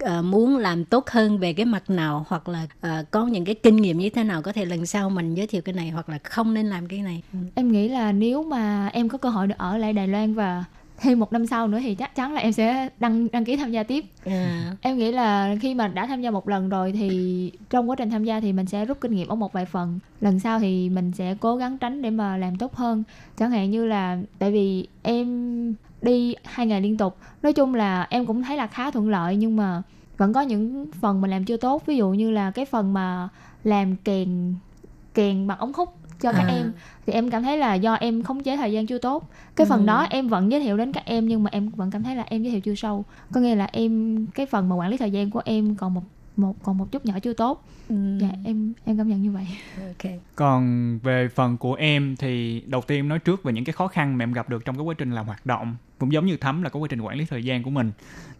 [0.03, 3.55] uh, muốn làm tốt hơn về cái mặt nào hoặc là uh, có những cái
[3.55, 6.09] kinh nghiệm như thế nào có thể lần sau mình giới thiệu cái này hoặc
[6.09, 7.39] là không nên làm cái này ừ.
[7.55, 10.63] em nghĩ là nếu mà em có cơ hội được ở lại Đài Loan và
[11.03, 13.71] thêm một năm sau nữa thì chắc chắn là em sẽ đăng đăng ký tham
[13.71, 14.05] gia tiếp.
[14.25, 14.75] À.
[14.81, 18.09] em nghĩ là khi mà đã tham gia một lần rồi thì trong quá trình
[18.09, 19.99] tham gia thì mình sẽ rút kinh nghiệm ở một vài phần.
[20.21, 23.03] Lần sau thì mình sẽ cố gắng tránh để mà làm tốt hơn.
[23.37, 27.17] Chẳng hạn như là tại vì em đi hai ngày liên tục.
[27.41, 29.81] Nói chung là em cũng thấy là khá thuận lợi nhưng mà
[30.17, 31.85] vẫn có những phần mình làm chưa tốt.
[31.85, 33.29] Ví dụ như là cái phần mà
[33.63, 34.55] làm kèn
[35.13, 36.33] kèn bằng ống hút cho à.
[36.37, 36.71] các em
[37.05, 39.81] thì em cảm thấy là do em khống chế thời gian chưa tốt cái phần
[39.81, 39.85] ừ.
[39.85, 42.23] đó em vẫn giới thiệu đến các em nhưng mà em vẫn cảm thấy là
[42.27, 45.11] em giới thiệu chưa sâu có nghĩa là em cái phần mà quản lý thời
[45.11, 46.03] gian của em còn một
[46.35, 47.95] một còn một chút nhỏ chưa tốt ừ.
[48.21, 49.47] dạ em em cảm nhận như vậy
[49.87, 50.19] okay.
[50.35, 53.87] còn về phần của em thì đầu tiên em nói trước về những cái khó
[53.87, 56.37] khăn mà em gặp được trong cái quá trình làm hoạt động cũng giống như
[56.37, 57.91] thấm là có quá trình quản lý thời gian của mình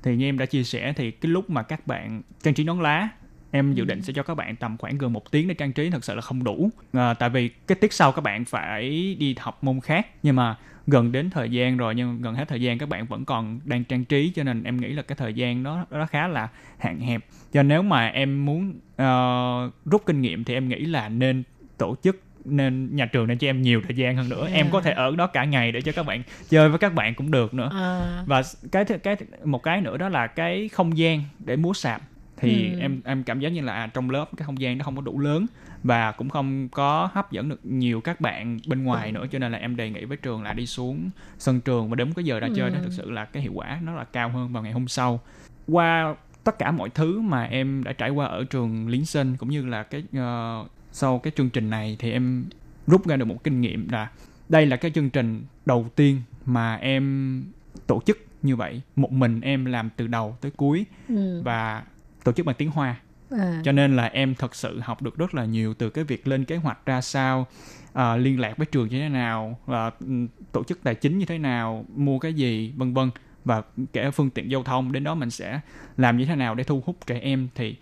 [0.03, 2.79] thì như em đã chia sẻ thì cái lúc mà các bạn trang trí nón
[2.79, 3.09] lá
[3.55, 5.89] em dự định sẽ cho các bạn tầm khoảng gần một tiếng để trang trí
[5.89, 6.69] thật sự là không đủ.
[6.93, 10.07] À, tại vì cái tiết sau các bạn phải đi học môn khác.
[10.23, 10.55] Nhưng mà
[10.87, 13.83] gần đến thời gian rồi nhưng gần hết thời gian các bạn vẫn còn đang
[13.83, 16.99] trang trí cho nên em nghĩ là cái thời gian đó nó khá là hạn
[16.99, 17.25] hẹp.
[17.53, 21.43] Cho nếu mà em muốn uh, rút kinh nghiệm thì em nghĩ là nên
[21.77, 24.41] tổ chức nên nhà trường nên cho em nhiều thời gian hơn nữa.
[24.41, 24.53] Yeah.
[24.53, 27.15] em có thể ở đó cả ngày để cho các bạn chơi với các bạn
[27.15, 27.69] cũng được nữa.
[27.73, 28.23] À.
[28.25, 28.41] và
[28.71, 32.01] cái cái một cái nữa đó là cái không gian để múa sạp
[32.43, 32.79] thì ừ.
[32.79, 35.01] em em cảm giác như là à, trong lớp cái không gian nó không có
[35.01, 35.45] đủ lớn
[35.83, 39.51] và cũng không có hấp dẫn được nhiều các bạn bên ngoài nữa cho nên
[39.51, 42.39] là em đề nghị với trường là đi xuống sân trường và đúng cái giờ
[42.39, 42.75] ra chơi ừ.
[42.75, 45.19] đó thực sự là cái hiệu quả nó là cao hơn vào ngày hôm sau
[45.67, 49.49] qua tất cả mọi thứ mà em đã trải qua ở trường Liên Sinh cũng
[49.49, 52.45] như là cái uh, sau cái chương trình này thì em
[52.87, 54.09] rút ra được một kinh nghiệm là
[54.49, 57.43] đây là cái chương trình đầu tiên mà em
[57.87, 61.41] tổ chức như vậy một mình em làm từ đầu tới cuối ừ.
[61.43, 61.83] và
[62.23, 62.95] tổ chức bằng tiếng hoa.
[63.37, 63.61] À.
[63.63, 66.45] cho nên là em thật sự học được rất là nhiều từ cái việc lên
[66.45, 67.47] kế hoạch ra sao
[67.93, 70.05] à, liên lạc với trường như thế nào ừ,
[70.51, 73.09] tổ chức tài chính như thế nào mua cái gì vân vân.
[73.45, 73.61] Và
[73.93, 75.59] kể phương tiện giao thông đến đó mình sẽ
[75.97, 77.47] làm như thế nào để thu hút trẻ em.
[77.55, 77.75] Thì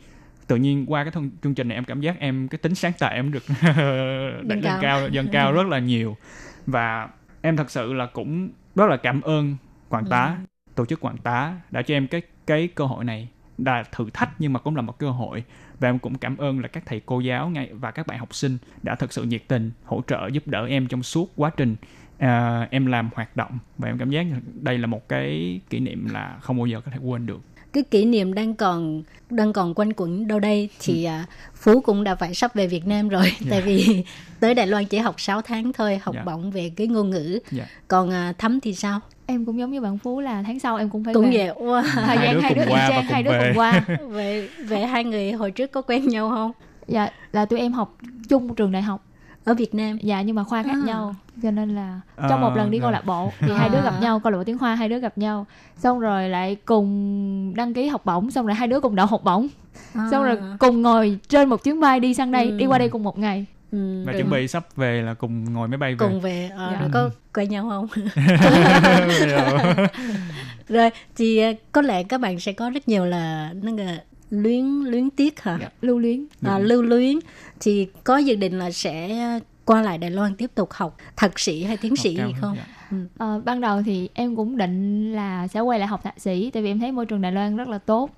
[0.47, 2.91] tự nhiên qua cái thông, chương trình này em cảm giác em cái tính sáng
[2.99, 3.43] tạo em được
[4.43, 5.09] đẩy lên cao.
[5.09, 6.17] dần cao rất là nhiều.
[6.65, 7.09] Và
[7.41, 9.55] em thật sự là cũng rất là cảm ơn
[9.89, 10.71] quảng tá ừ.
[10.75, 13.29] tổ chức quảng tá đã cho em cái cái cơ hội này
[13.65, 15.43] là thử thách nhưng mà cũng là một cơ hội
[15.79, 18.35] và em cũng cảm ơn là các thầy cô giáo ngay và các bạn học
[18.35, 21.75] sinh đã thực sự nhiệt tình hỗ trợ giúp đỡ em trong suốt quá trình
[22.15, 24.25] uh, em làm hoạt động và em cảm giác
[24.61, 27.41] đây là một cái kỷ niệm là không bao giờ có thể quên được
[27.73, 31.11] cái kỷ niệm đang còn đang còn quanh quẩn đâu đây thì ừ.
[31.55, 33.41] Phú cũng đã phải sắp về Việt Nam rồi yeah.
[33.41, 33.47] Dạ.
[33.49, 34.03] tại vì
[34.39, 36.25] tới Đài Loan chỉ học 6 tháng thôi học yeah.
[36.25, 36.33] Dạ.
[36.33, 37.43] bổng về cái ngôn ngữ yeah.
[37.51, 37.65] Dạ.
[37.87, 38.99] còn uh, Thắm thì sao
[39.31, 41.37] em cũng giống như bạn Phú là tháng sau em cũng phải cũng về.
[41.37, 41.83] về wow.
[42.05, 45.51] thời gian hai đứa y chang hai đứa cùng qua về về hai người hồi
[45.51, 46.51] trước có quen nhau không
[46.87, 47.97] dạ là tụi em học
[48.29, 49.03] chung một trường đại học
[49.43, 50.85] ở Việt Nam dạ nhưng mà khoa khác à.
[50.85, 53.57] nhau cho nên là trong một lần đi câu lạc bộ thì à.
[53.57, 55.45] hai đứa gặp nhau câu lạc bộ tiếng Hoa hai đứa gặp nhau
[55.77, 59.23] xong rồi lại cùng đăng ký học bổng xong rồi hai đứa cùng đậu học
[59.23, 59.47] bổng
[59.93, 60.07] à.
[60.11, 62.57] xong rồi cùng ngồi trên một chuyến bay đi sang đây ừ.
[62.57, 65.67] đi qua đây cùng một ngày Ừ, và chuẩn bị sắp về là cùng ngồi
[65.67, 66.87] máy bay về cùng về à, dạ.
[66.93, 67.87] có quen nhau không
[70.67, 74.65] rồi thì à, có lẽ các bạn sẽ có rất nhiều là nó là luyến
[74.65, 75.69] luyến tiếc hả dạ.
[75.81, 77.19] lưu luyến à, lưu luyến
[77.59, 79.09] thì có dự định là sẽ
[79.65, 82.55] qua lại Đài Loan tiếp tục học thạc sĩ hay tiến sĩ gì không?
[82.57, 82.65] Dạ.
[82.91, 82.97] Ừ.
[83.17, 86.63] À, ban đầu thì em cũng định là sẽ quay lại học thạc sĩ tại
[86.63, 88.09] vì em thấy môi trường Đài Loan rất là tốt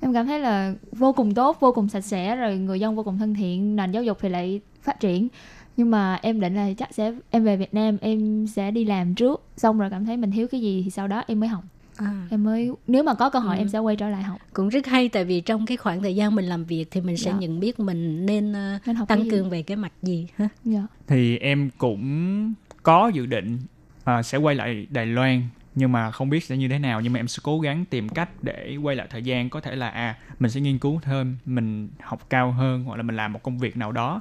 [0.00, 3.02] em cảm thấy là vô cùng tốt vô cùng sạch sẽ rồi người dân vô
[3.02, 5.28] cùng thân thiện nền giáo dục thì lại phát triển
[5.76, 9.14] nhưng mà em định là chắc sẽ em về Việt Nam em sẽ đi làm
[9.14, 11.64] trước xong rồi cảm thấy mình thiếu cái gì thì sau đó em mới học
[11.96, 12.26] à.
[12.30, 13.60] em mới nếu mà có cơ hội ừ.
[13.60, 16.16] em sẽ quay trở lại học cũng rất hay tại vì trong cái khoảng thời
[16.16, 17.38] gian mình làm việc thì mình sẽ dạ.
[17.38, 20.86] nhận biết mình nên, uh, nên học tăng cường về cái mặt gì ha dạ.
[21.06, 23.58] thì em cũng có dự định
[24.02, 25.42] uh, sẽ quay lại Đài Loan
[25.74, 28.08] nhưng mà không biết sẽ như thế nào nhưng mà em sẽ cố gắng tìm
[28.08, 31.36] cách để quay lại thời gian có thể là à mình sẽ nghiên cứu thêm
[31.46, 34.20] mình học cao hơn hoặc là mình làm một công việc nào đó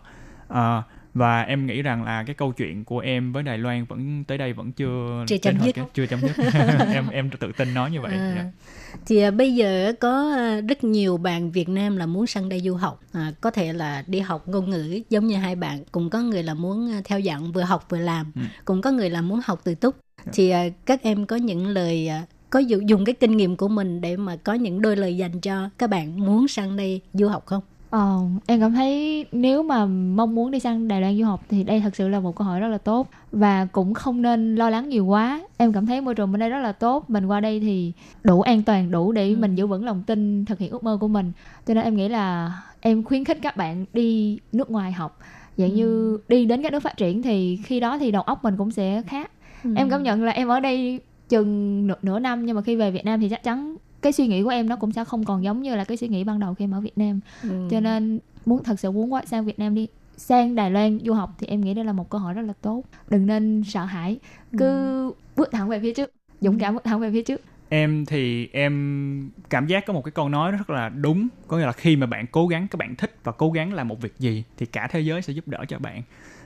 [0.54, 0.58] uh,
[1.14, 4.38] và em nghĩ rằng là cái câu chuyện của em với Đài Loan vẫn tới
[4.38, 6.36] đây vẫn chưa chưa chấm dứt chưa chấm dứt
[6.94, 8.34] em em tự tin nói như vậy à.
[8.36, 8.48] yeah.
[9.06, 12.60] Thì à, bây giờ có à, rất nhiều bạn Việt Nam là muốn sang đây
[12.60, 16.10] du học à, có thể là đi học ngôn ngữ giống như hai bạn cũng
[16.10, 18.42] có người là muốn à, theo dạng vừa học vừa làm ừ.
[18.66, 20.34] cũng có người là muốn học từ túc yeah.
[20.34, 24.02] thì à, các em có những lời à, có dùng cái kinh nghiệm của mình
[24.02, 27.46] để mà có những đôi lời dành cho các bạn muốn sang đây du học
[27.46, 31.44] không Ờ, em cảm thấy nếu mà mong muốn đi sang Đài Loan du học
[31.50, 34.56] thì đây thật sự là một câu hỏi rất là tốt và cũng không nên
[34.56, 35.42] lo lắng nhiều quá.
[35.58, 37.92] Em cảm thấy môi trường bên đây rất là tốt, mình qua đây thì
[38.24, 39.36] đủ an toàn, đủ để ừ.
[39.40, 41.32] mình giữ vững lòng tin thực hiện ước mơ của mình.
[41.68, 45.20] Cho nên em nghĩ là em khuyến khích các bạn đi nước ngoài học.
[45.58, 45.76] Dạng ừ.
[45.76, 48.72] như đi đến các nước phát triển thì khi đó thì đầu óc mình cũng
[48.72, 49.32] sẽ khác.
[49.64, 49.74] Ừ.
[49.76, 52.92] Em cảm nhận là em ở đây chừng nửa, nửa năm nhưng mà khi về
[52.92, 55.44] Việt Nam thì chắc chắn cái suy nghĩ của em nó cũng sẽ không còn
[55.44, 57.20] giống như là cái suy nghĩ ban đầu khi em ở Việt Nam.
[57.44, 57.68] Ừ.
[57.72, 59.88] cho nên muốn thật sự muốn qua sang Việt Nam đi
[60.18, 62.54] sang Đài Loan du học thì em nghĩ đây là một cơ hội rất là
[62.62, 62.84] tốt.
[63.10, 64.20] Đừng nên sợ hãi.
[64.58, 64.66] Cứ
[65.10, 65.12] ừ.
[65.36, 67.42] bước thẳng về phía trước dũng cảm bước thẳng về phía trước.
[67.70, 71.66] Em thì em cảm giác có một cái câu nói rất là đúng có nghĩa
[71.66, 74.14] là khi mà bạn cố gắng các bạn thích và cố gắng làm một việc
[74.20, 76.02] gì thì cả thế giới sẽ giúp đỡ cho bạn.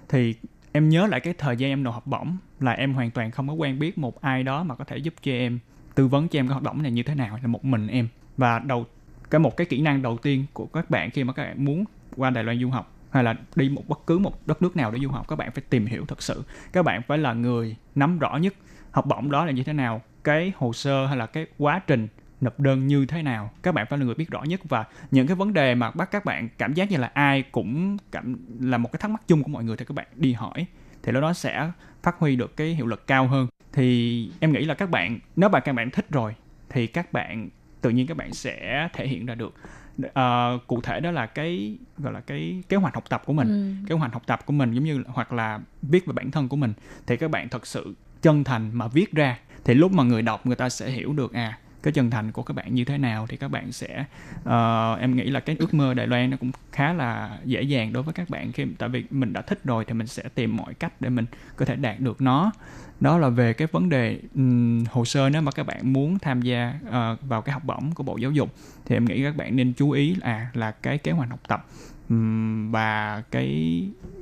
[0.10, 0.36] Thì
[0.72, 3.48] em nhớ lại cái thời gian em nộp học bổng là em hoàn toàn không
[3.48, 5.60] có quen biết một ai đó mà có thể giúp cho em
[5.96, 8.08] tư vấn cho em cái hoạt động này như thế nào là một mình em?
[8.38, 8.86] Và đầu,
[9.30, 11.86] cái một cái kỹ năng đầu tiên của các bạn khi mà các bạn muốn
[12.16, 14.92] qua Đài Loan du học, hay là đi một bất cứ một đất nước nào
[14.92, 16.44] để du học, các bạn phải tìm hiểu thật sự.
[16.74, 18.54] Các bạn phải là người nắm rõ nhất
[18.92, 22.08] học bổng đó là như thế nào, cái hồ sơ hay là cái quá trình
[22.42, 23.52] nộp đơn như thế nào.
[23.64, 26.12] Các bạn phải là người biết rõ nhất và những cái vấn đề mà bắt
[26.12, 29.44] các bạn cảm giác như là ai cũng cảm, là một cái thắc mắc chung
[29.44, 30.66] của mọi người thì các bạn đi hỏi,
[31.04, 31.72] thì lúc đó sẽ
[32.04, 35.50] phát huy được cái hiệu lực cao hơn thì em nghĩ là các bạn nếu
[35.50, 36.36] mà các bạn thích rồi
[36.70, 37.50] thì các bạn
[37.82, 39.54] tự nhiên các bạn sẽ thể hiện ra được.
[40.02, 43.48] Uh, cụ thể đó là cái gọi là cái kế hoạch học tập của mình.
[43.48, 43.88] Ừ.
[43.90, 46.56] kế hoạch học tập của mình giống như hoặc là viết về bản thân của
[46.56, 46.74] mình.
[47.08, 50.46] Thì các bạn thật sự chân thành mà viết ra thì lúc mà người đọc
[50.46, 53.28] người ta sẽ hiểu được à cái chân thành của các bạn như thế nào
[53.28, 54.06] thì các bạn sẽ
[54.40, 57.94] uh, em nghĩ là cái ước mơ Đài Loan nó cũng khá là dễ dàng
[57.94, 60.58] đối với các bạn khi tại vì mình đã thích rồi thì mình sẽ tìm
[60.58, 61.26] mọi cách để mình
[61.56, 62.52] có thể đạt được nó.
[63.00, 66.42] Đó là về cái vấn đề um, hồ sơ nếu mà các bạn muốn tham
[66.42, 68.56] gia uh, vào cái học bổng của bộ giáo dục
[68.86, 71.68] thì em nghĩ các bạn nên chú ý là là cái kế hoạch học tập
[72.10, 73.48] um, và cái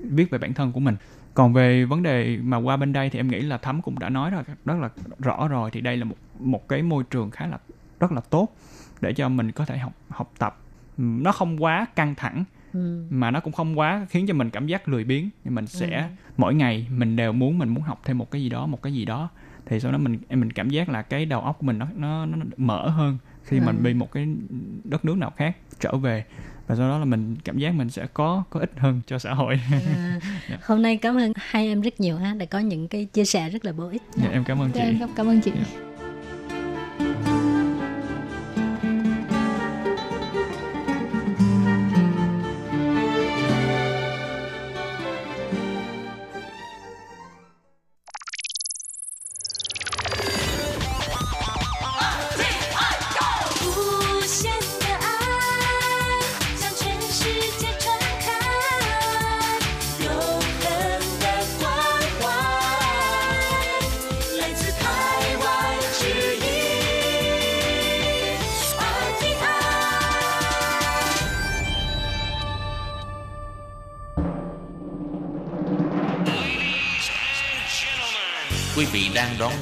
[0.04, 0.96] viết về bản thân của mình
[1.34, 4.10] còn về vấn đề mà qua bên đây thì em nghĩ là thấm cũng đã
[4.10, 7.48] nói rồi rất là rõ rồi thì đây là một một cái môi trường khá
[7.48, 7.58] là
[8.00, 8.56] rất là tốt
[9.02, 10.58] để cho mình có thể học học tập
[10.98, 13.06] nó không quá căng thẳng ừ.
[13.10, 15.98] mà nó cũng không quá khiến cho mình cảm giác lười biếng nhưng mình sẽ
[15.98, 16.08] ừ.
[16.38, 18.94] mỗi ngày mình đều muốn mình muốn học thêm một cái gì đó một cái
[18.94, 19.30] gì đó
[19.66, 22.26] thì sau đó mình mình cảm giác là cái đầu óc của mình nó nó
[22.26, 23.64] nó mở hơn khi ừ.
[23.66, 24.28] mình đi một cái
[24.84, 26.26] đất nước nào khác trở về
[26.72, 29.34] và do đó là mình cảm giác mình sẽ có có ích hơn cho xã
[29.34, 29.60] hội.
[29.72, 30.24] À, yeah.
[30.50, 30.58] Dạ.
[30.64, 33.50] Hôm nay cảm ơn hai em rất nhiều ha, đã có những cái chia sẻ
[33.50, 34.02] rất là bổ ích.
[34.02, 34.80] Yeah, dạ, em cảm ơn chị.
[34.80, 35.52] Em cảm ơn chị.
[35.52, 37.51] Yeah.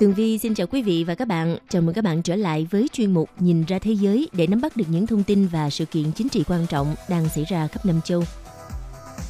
[0.00, 1.58] Tường Vi xin chào quý vị và các bạn.
[1.68, 4.60] Chào mừng các bạn trở lại với chuyên mục Nhìn ra thế giới để nắm
[4.60, 7.66] bắt được những thông tin và sự kiện chính trị quan trọng đang xảy ra
[7.66, 8.22] khắp năm châu.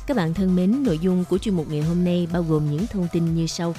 [0.07, 2.87] Các bạn thân mến, nội dung của chuyên mục ngày hôm nay bao gồm những
[2.87, 3.75] thông tin như sau.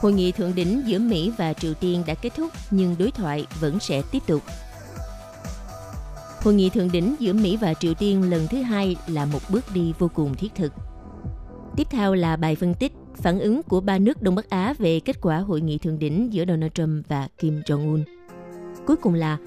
[0.00, 3.46] Hội nghị thượng đỉnh giữa Mỹ và Triều Tiên đã kết thúc nhưng đối thoại
[3.60, 4.42] vẫn sẽ tiếp tục.
[6.40, 9.64] Hội nghị thượng đỉnh giữa Mỹ và Triều Tiên lần thứ hai là một bước
[9.74, 10.72] đi vô cùng thiết thực.
[11.76, 15.00] Tiếp theo là bài phân tích phản ứng của ba nước Đông Bắc Á về
[15.00, 18.02] kết quả hội nghị thượng đỉnh giữa Donald Trump và Kim Jong-un.
[18.86, 19.38] Cuối cùng là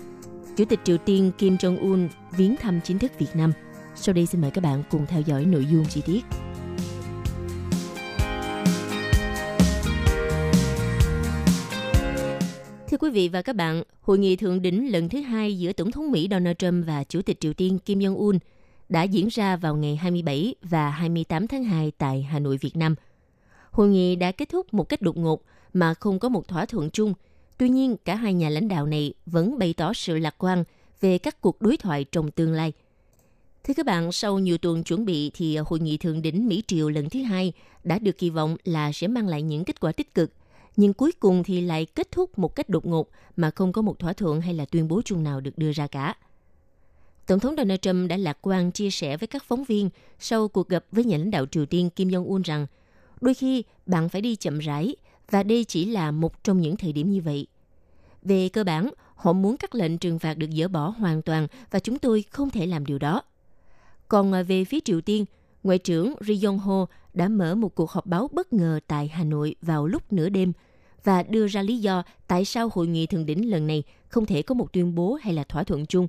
[0.56, 2.08] Chủ tịch Triều Tiên Kim Jong-un
[2.38, 3.52] viếng thăm chính thức Việt Nam.
[3.96, 6.22] Sau đây xin mời các bạn cùng theo dõi nội dung chi tiết.
[12.90, 15.92] Thưa quý vị và các bạn, hội nghị thượng đỉnh lần thứ hai giữa Tổng
[15.92, 18.40] thống Mỹ Donald Trump và Chủ tịch Triều Tiên Kim Jong-un
[18.90, 22.96] đã diễn ra vào ngày 27 và 28 tháng 2 tại Hà Nội, Việt Nam–
[23.76, 25.42] Hội nghị đã kết thúc một cách đột ngột
[25.74, 27.14] mà không có một thỏa thuận chung.
[27.58, 30.64] Tuy nhiên, cả hai nhà lãnh đạo này vẫn bày tỏ sự lạc quan
[31.02, 32.74] về các cuộc đối thoại trong tương lai.
[33.64, 36.90] Thưa các bạn, sau nhiều tuần chuẩn bị thì hội nghị thượng đỉnh Mỹ Triều
[36.90, 37.54] lần thứ hai
[37.84, 40.32] đã được kỳ vọng là sẽ mang lại những kết quả tích cực.
[40.76, 44.00] Nhưng cuối cùng thì lại kết thúc một cách đột ngột mà không có một
[44.00, 46.16] thỏa thuận hay là tuyên bố chung nào được đưa ra cả.
[47.28, 50.70] Tổng thống Donald Trump đã lạc quan chia sẻ với các phóng viên sau cuộc
[50.70, 52.68] gặp với nhà lãnh đạo Triều Tiên Kim Jong-un rằng–
[53.22, 54.96] Đôi khi bạn phải đi chậm rãi
[55.32, 57.48] và đây chỉ là một trong những thời điểm như vậy.
[58.22, 61.80] Về cơ bản, họ muốn các lệnh trừng phạt được dỡ bỏ hoàn toàn và
[61.80, 63.22] chúng tôi không thể làm điều đó.
[64.08, 65.26] Còn à, về phía Triều Tiên,
[65.64, 69.24] Ngoại trưởng Ri Yong Ho đã mở một cuộc họp báo bất ngờ tại Hà
[69.24, 70.54] Nội vào lúc nửa đêm
[71.04, 74.42] và đưa ra lý do tại sao hội nghị thượng đỉnh lần này không thể
[74.42, 76.08] có một tuyên bố hay là thỏa thuận chung.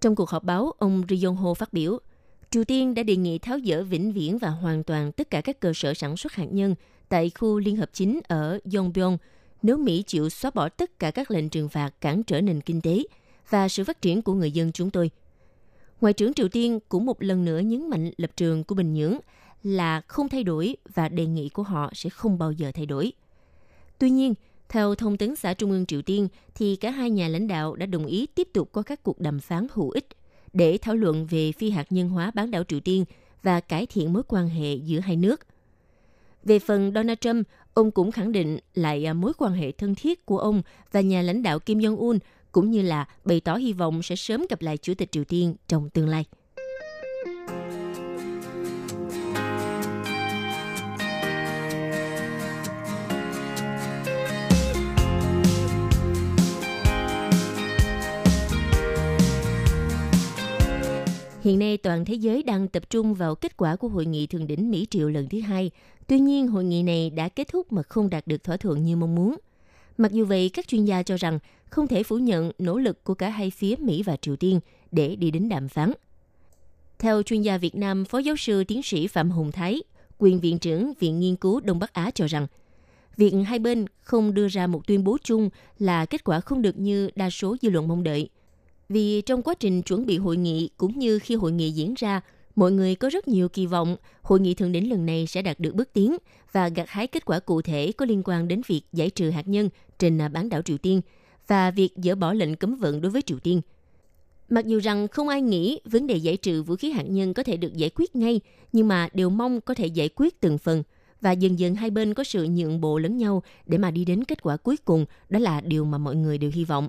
[0.00, 1.98] Trong cuộc họp báo, ông Ri Yong Ho phát biểu–
[2.54, 5.60] Triều Tiên đã đề nghị tháo dỡ vĩnh viễn và hoàn toàn tất cả các
[5.60, 6.74] cơ sở sản xuất hạt nhân
[7.08, 9.16] tại khu liên hợp chính ở Yongbyon
[9.62, 12.80] nếu Mỹ chịu xóa bỏ tất cả các lệnh trừng phạt cản trở nền kinh
[12.80, 13.02] tế
[13.50, 15.10] và sự phát triển của người dân chúng tôi.
[16.00, 19.18] Ngoại trưởng Triều Tiên cũng một lần nữa nhấn mạnh lập trường của Bình Nhưỡng
[19.62, 23.12] là không thay đổi và đề nghị của họ sẽ không bao giờ thay đổi.
[23.98, 24.34] Tuy nhiên,
[24.68, 27.86] theo thông tấn xã Trung ương Triều Tiên, thì cả hai nhà lãnh đạo đã
[27.86, 30.08] đồng ý tiếp tục có các cuộc đàm phán hữu ích
[30.54, 33.04] để thảo luận về phi hạt nhân hóa bán đảo Triều Tiên
[33.42, 35.40] và cải thiện mối quan hệ giữa hai nước.
[36.44, 40.26] Về phần Donald Trump, ông cũng khẳng định lại à, mối quan hệ thân thiết
[40.26, 42.18] của ông và nhà lãnh đạo Kim Jong-un
[42.52, 45.54] cũng như là bày tỏ hy vọng sẽ sớm gặp lại Chủ tịch Triều Tiên
[45.68, 46.24] trong tương lai.
[61.44, 64.46] Hiện nay toàn thế giới đang tập trung vào kết quả của hội nghị thượng
[64.46, 65.70] đỉnh Mỹ Triều lần thứ hai.
[66.06, 68.96] Tuy nhiên, hội nghị này đã kết thúc mà không đạt được thỏa thuận như
[68.96, 69.36] mong muốn.
[69.98, 71.38] Mặc dù vậy, các chuyên gia cho rằng
[71.70, 75.16] không thể phủ nhận nỗ lực của cả hai phía Mỹ và Triều Tiên để
[75.16, 75.92] đi đến đàm phán.
[76.98, 79.82] Theo chuyên gia Việt Nam, Phó giáo sư tiến sĩ Phạm Hùng Thái,
[80.18, 82.46] quyền viện trưởng Viện Nghiên cứu Đông Bắc Á cho rằng,
[83.16, 86.78] việc hai bên không đưa ra một tuyên bố chung là kết quả không được
[86.78, 88.28] như đa số dư luận mong đợi–
[88.88, 92.20] vì trong quá trình chuẩn bị hội nghị cũng như khi hội nghị diễn ra,
[92.56, 95.60] mọi người có rất nhiều kỳ vọng hội nghị thượng đỉnh lần này sẽ đạt
[95.60, 96.16] được bước tiến
[96.52, 99.48] và gặt hái kết quả cụ thể có liên quan đến việc giải trừ hạt
[99.48, 99.68] nhân
[99.98, 101.00] trên bán đảo Triều Tiên
[101.46, 103.60] và việc dỡ bỏ lệnh cấm vận đối với Triều Tiên.
[104.48, 107.42] Mặc dù rằng không ai nghĩ vấn đề giải trừ vũ khí hạt nhân có
[107.42, 108.40] thể được giải quyết ngay,
[108.72, 110.82] nhưng mà đều mong có thể giải quyết từng phần
[111.20, 114.24] và dần dần hai bên có sự nhượng bộ lẫn nhau để mà đi đến
[114.24, 116.88] kết quả cuối cùng, đó là điều mà mọi người đều hy vọng.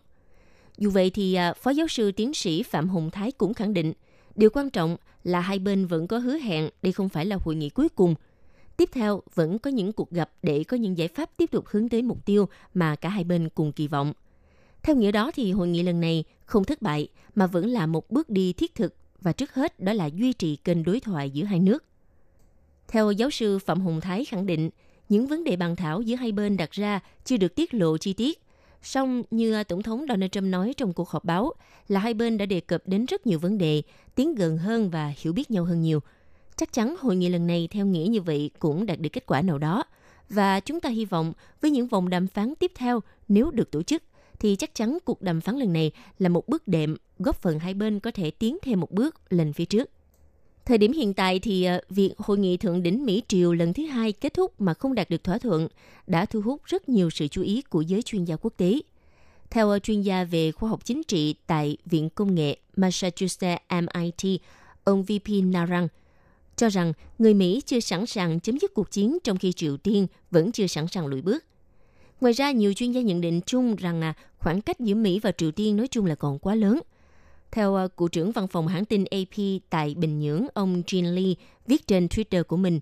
[0.77, 3.93] Dù vậy thì à, Phó giáo sư tiến sĩ Phạm Hùng Thái cũng khẳng định,
[4.35, 7.55] điều quan trọng là hai bên vẫn có hứa hẹn đây không phải là hội
[7.55, 8.15] nghị cuối cùng.
[8.77, 11.89] Tiếp theo, vẫn có những cuộc gặp để có những giải pháp tiếp tục hướng
[11.89, 14.13] tới mục tiêu mà cả hai bên cùng kỳ vọng.
[14.83, 18.11] Theo nghĩa đó thì hội nghị lần này không thất bại mà vẫn là một
[18.11, 21.43] bước đi thiết thực và trước hết đó là duy trì kênh đối thoại giữa
[21.43, 21.83] hai nước.
[22.87, 24.69] Theo giáo sư Phạm Hùng Thái khẳng định,
[25.09, 28.13] những vấn đề bàn thảo giữa hai bên đặt ra chưa được tiết lộ chi
[28.13, 28.44] tiết
[28.85, 31.53] Song như Tổng thống Donald Trump nói trong cuộc họp báo
[31.87, 33.81] là hai bên đã đề cập đến rất nhiều vấn đề,
[34.15, 35.99] tiến gần hơn và hiểu biết nhau hơn nhiều.
[36.55, 39.41] Chắc chắn hội nghị lần này theo nghĩa như vậy cũng đạt được kết quả
[39.41, 39.83] nào đó.
[40.29, 43.83] Và chúng ta hy vọng với những vòng đàm phán tiếp theo nếu được tổ
[43.83, 44.03] chức
[44.39, 47.73] thì chắc chắn cuộc đàm phán lần này là một bước đệm góp phần hai
[47.73, 49.89] bên có thể tiến thêm một bước lên phía trước.
[50.65, 53.85] Thời điểm hiện tại thì ờ, việc hội nghị thượng đỉnh Mỹ Triều lần thứ
[53.85, 55.67] hai kết thúc mà không đạt được thỏa thuận
[56.07, 58.79] đã thu hút rất nhiều sự chú ý của giới chuyên gia quốc tế.
[59.49, 64.41] Theo ờ, chuyên gia về khoa học chính trị tại Viện Công nghệ Massachusetts MIT,
[64.83, 65.87] ông VP Narang
[66.55, 70.07] cho rằng người Mỹ chưa sẵn sàng chấm dứt cuộc chiến trong khi Triều Tiên
[70.31, 71.43] vẫn chưa sẵn sàng lùi bước.
[72.21, 75.31] Ngoài ra, nhiều chuyên gia nhận định chung rằng à, khoảng cách giữa Mỹ và
[75.31, 76.79] Triều Tiên nói chung là còn quá lớn.
[77.51, 81.33] Theo uh, trưởng văn phòng hãng tin AP tại Bình Nhưỡng, ông Jin Lee
[81.67, 82.79] viết trên Twitter của mình,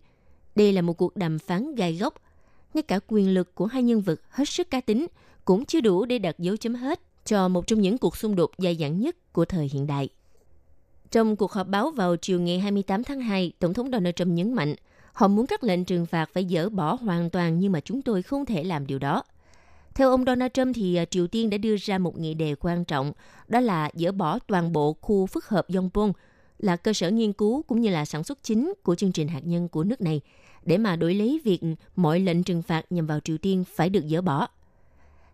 [0.55, 2.14] đây là một cuộc đàm phán gai góc.
[2.74, 5.07] Ngay cả quyền lực của hai nhân vật hết sức cá tính
[5.45, 8.51] cũng chưa đủ để đặt dấu chấm hết cho một trong những cuộc xung đột
[8.57, 10.09] dài dẳng nhất của thời hiện đại.
[11.11, 14.53] Trong cuộc họp báo vào chiều ngày 28 tháng 2, Tổng thống Donald Trump nhấn
[14.53, 14.76] mạnh
[15.14, 18.22] họ muốn các lệnh trừng phạt phải dỡ bỏ hoàn toàn nhưng mà chúng tôi
[18.22, 19.24] không thể làm điều đó.
[19.95, 22.85] Theo ông Donald Trump thì à, Triều Tiên đã đưa ra một nghị đề quan
[22.85, 23.13] trọng,
[23.47, 26.11] đó là dỡ bỏ toàn bộ khu phức hợp Yongbyon
[26.59, 29.41] là cơ sở nghiên cứu cũng như là sản xuất chính của chương trình hạt
[29.43, 30.21] nhân của nước này
[30.65, 31.59] để mà đổi lấy việc
[31.95, 34.47] mọi lệnh trừng phạt nhằm vào Triều Tiên phải được dỡ bỏ.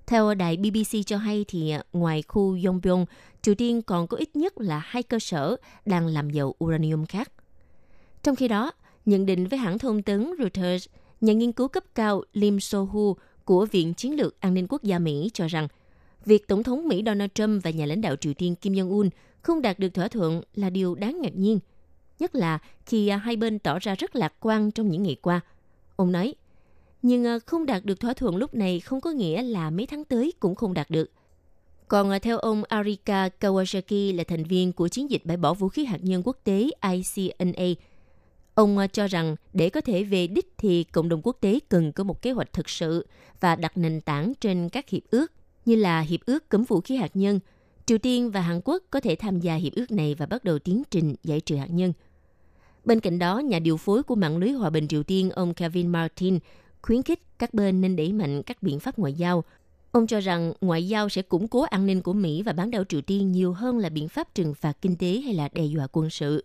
[0.07, 3.05] Theo đài BBC cho hay thì à, ngoài khu Yongbyon,
[3.41, 5.55] Triều Tiên còn có ít nhất là hai cơ sở
[5.85, 7.31] đang làm dầu uranium khác.
[8.23, 8.71] Trong khi đó,
[9.05, 10.87] nhận định với hãng thông tấn Reuters,
[11.21, 13.13] nhà nghiên cứu cấp cao Lim So-hu
[13.49, 15.67] của Viện Chiến lược An ninh Quốc gia Mỹ cho rằng
[16.25, 19.09] việc Tổng thống Mỹ Donald Trump và nhà lãnh đạo Triều Tiên Kim Jong-un
[19.41, 21.59] không đạt được thỏa thuận là điều đáng ngạc nhiên,
[22.19, 25.41] nhất là khi à, hai bên tỏ ra rất lạc quan trong những ngày qua.
[25.95, 26.35] Ông nói,
[27.01, 30.05] nhưng à, không đạt được thỏa thuận lúc này không có nghĩa là mấy tháng
[30.05, 31.11] tới cũng không đạt được.
[31.87, 35.69] Còn à, theo ông Arika Kawasaki là thành viên của chiến dịch bãi bỏ vũ
[35.69, 37.65] khí hạt nhân quốc tế ICNA,
[38.59, 41.91] Ông ờ, cho rằng để có thể về đích thì cộng đồng quốc tế cần
[41.91, 43.07] có một kế hoạch thực sự
[43.39, 45.31] và đặt nền tảng trên các hiệp ước
[45.65, 47.39] như là hiệp ước cấm vũ khí hạt nhân.
[47.85, 50.59] Triều Tiên và Hàn Quốc có thể tham gia hiệp ước này và bắt đầu
[50.59, 51.93] tiến trình giải trừ hạt nhân.
[52.85, 55.87] Bên cạnh đó, nhà điều phối của mạng lưới hòa bình Triều Tiên ông Kevin
[55.87, 56.39] Martin
[56.81, 59.43] khuyến khích các bên nên đẩy mạnh các biện pháp ngoại giao.
[59.91, 62.83] Ông cho rằng ngoại giao sẽ củng cố an ninh của Mỹ và bán đảo
[62.89, 65.87] Triều Tiên nhiều hơn là biện pháp trừng phạt kinh tế hay là đe dọa
[65.91, 66.43] quân sự.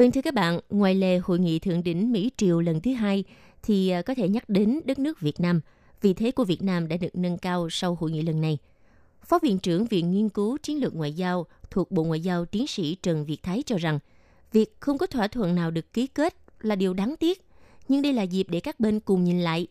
[0.00, 3.24] Vâng thưa các bạn, ngoài lề hội nghị thượng đỉnh Mỹ Triều lần thứ hai
[3.62, 5.60] thì à, có thể nhắc đến đất nước Việt Nam.
[6.00, 8.58] Vị thế của Việt Nam đã được nâng cao sau hội nghị lần này.
[9.24, 12.66] Phó Viện trưởng Viện Nghiên cứu Chiến lược Ngoại giao thuộc Bộ Ngoại giao tiến
[12.66, 13.98] sĩ Trần Việt Thái cho rằng
[14.52, 17.42] việc không có thỏa thuận nào được ký kết là điều đáng tiếc,
[17.88, 19.66] nhưng đây là dịp để các bên cùng nhìn lại.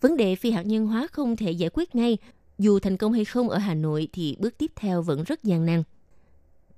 [0.00, 2.18] Vấn đề phi hạt nhân hóa không thể giải quyết ngay,
[2.58, 5.66] dù thành công hay không ở Hà Nội thì bước tiếp theo vẫn rất gian
[5.66, 5.82] nan.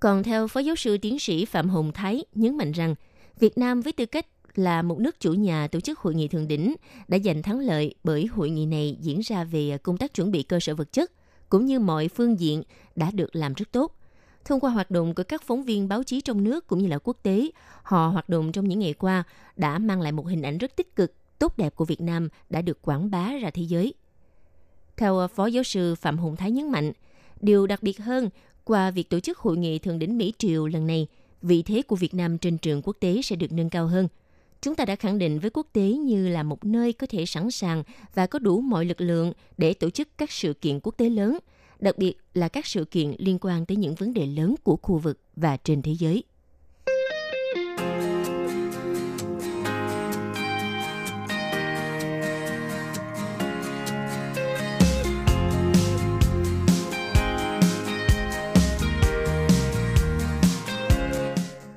[0.04, 2.94] Còn theo Phó Giáo sư Tiến sĩ Phạm Hồng Thái nhấn mạnh rằng,
[3.38, 6.48] Việt Nam với tư cách là một nước chủ nhà tổ chức hội nghị thượng
[6.48, 6.74] đỉnh
[7.08, 10.42] đã giành thắng lợi bởi hội nghị này diễn ra về công tác chuẩn bị
[10.42, 11.12] cơ sở vật chất
[11.48, 12.62] cũng như mọi phương diện
[12.96, 13.98] đã được làm rất tốt.
[14.44, 16.98] Thông qua hoạt động của các phóng viên báo chí trong nước cũng như là
[16.98, 17.50] quốc tế,
[17.82, 19.24] họ hoạt động trong những ngày qua
[19.56, 22.62] đã mang lại một hình ảnh rất tích cực, tốt đẹp của Việt Nam đã
[22.62, 23.94] được quảng bá ra thế giới.
[24.96, 26.92] Theo Phó Giáo sư Phạm Hùng Thái nhấn mạnh,
[27.40, 28.30] điều đặc biệt hơn
[28.64, 31.06] qua việc tổ chức hội nghị thượng đỉnh Mỹ Triều lần này,
[31.42, 34.08] vị thế của Việt Nam trên trường quốc tế sẽ được nâng cao hơn.
[34.60, 37.50] Chúng ta đã khẳng định với quốc tế như là một nơi có thể sẵn
[37.50, 37.82] sàng
[38.14, 41.38] và có đủ mọi lực lượng để tổ chức các sự kiện quốc tế lớn,
[41.80, 44.98] đặc biệt là các sự kiện liên quan tới những vấn đề lớn của khu
[44.98, 46.24] vực và trên thế giới.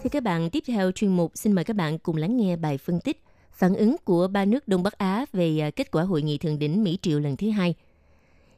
[0.08, 2.78] Thưa các bạn, tiếp theo chuyên mục xin mời các bạn cùng lắng nghe bài
[2.78, 6.22] phân tích phản ứng của ba nước Đông Bắc Á về à, kết quả hội
[6.22, 7.76] nghị thượng đỉnh Mỹ Triều lần thứ hai.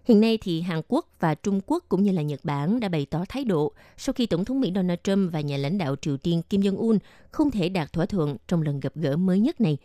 [0.06, 3.06] Hiện nay thì Hàn Quốc và Trung Quốc cũng như là Nhật Bản đã bày
[3.06, 6.18] tỏ thái độ sau khi Tổng thống Mỹ Donald Trump và nhà lãnh đạo Triều
[6.18, 6.98] Tiên Kim Jong-un
[7.32, 9.78] không thể đạt thỏa thuận trong lần gặp gỡ mới nhất này.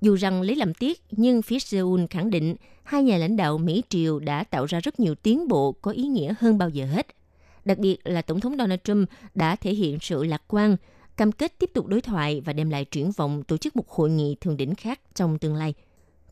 [0.00, 3.82] Dù rằng lấy làm tiếc, nhưng phía Seoul khẳng định hai nhà lãnh đạo Mỹ
[3.88, 7.06] Triều đã tạo ra rất nhiều tiến bộ có ý nghĩa hơn bao giờ hết.
[7.64, 10.76] Đặc biệt là Tổng thống Donald Trump đã thể hiện sự lạc quan,
[11.16, 14.10] cam kết tiếp tục đối thoại và đem lại triển vọng tổ chức một hội
[14.10, 15.74] nghị thượng đỉnh khác trong tương lai.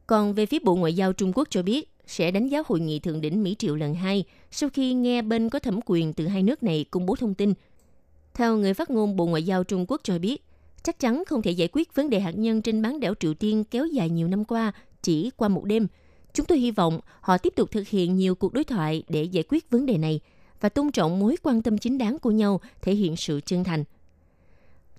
[0.06, 2.98] Còn về phía Bộ Ngoại giao Trung Quốc cho biết sẽ đánh giá hội nghị
[2.98, 6.42] thượng đỉnh Mỹ Triệu lần hai sau khi nghe bên có thẩm quyền từ hai
[6.42, 7.54] nước này công bố thông tin.
[8.34, 10.44] Theo người phát ngôn Bộ Ngoại giao Trung Quốc cho biết,
[10.82, 13.64] chắc chắn không thể giải quyết vấn đề hạt nhân trên bán đảo Triều Tiên
[13.64, 14.72] kéo dài nhiều năm qua
[15.02, 15.86] chỉ qua một đêm.
[16.34, 19.44] Chúng tôi hy vọng họ tiếp tục thực hiện nhiều cuộc đối thoại để giải
[19.48, 20.20] quyết vấn đề này–
[20.60, 23.84] và tôn trọng mối quan tâm chính đáng của nhau thể hiện sự chân thành.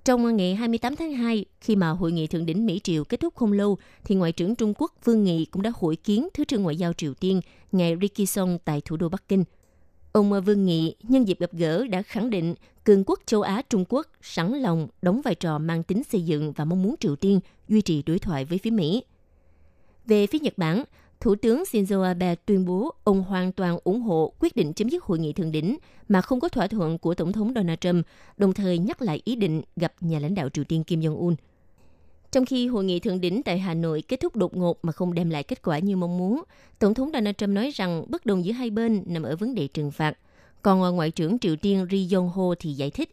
[0.06, 3.36] Trong ngày 28 tháng 2, khi mà hội nghị thượng đỉnh Mỹ Triều kết thúc
[3.36, 6.64] không lâu, thì Ngoại trưởng Trung Quốc Vương Nghị cũng đã hội kiến Thứ trưởng
[6.64, 7.42] Ngoại giao Triều Tiên,
[7.72, 9.44] ngài Ricky Song tại thủ đô Bắc Kinh.
[10.12, 13.86] Ông Vương Nghị nhân dịp gặp gỡ đã khẳng định cường quốc châu Á Trung
[13.90, 17.40] Quốc sẵn lòng đóng vai trò mang tính xây dựng và mong muốn Triều Tiên
[17.68, 19.04] duy trì đối thoại với phía Mỹ.
[20.06, 20.84] Về phía Nhật Bản,
[21.20, 25.04] Thủ tướng Shinzo Abe tuyên bố ông hoàn toàn ủng hộ quyết định chấm dứt
[25.04, 25.78] hội nghị thượng đỉnh
[26.10, 28.06] mà không có thỏa thuận của Tổng thống Donald Trump,
[28.38, 31.36] đồng thời nhắc lại ý định gặp nhà lãnh đạo Triều Tiên Kim Jong-un.
[32.32, 35.14] Trong khi hội nghị thượng đỉnh tại Hà Nội kết thúc đột ngột mà không
[35.14, 36.44] đem lại kết quả như mong muốn,
[36.80, 39.68] Tổng thống Donald Trump nói rằng bất đồng giữa hai bên nằm ở vấn đề
[39.68, 40.18] trừng phạt.
[40.62, 43.10] Còn Ngoại trưởng Triều Tiên Ri Yong Ho thì giải thích,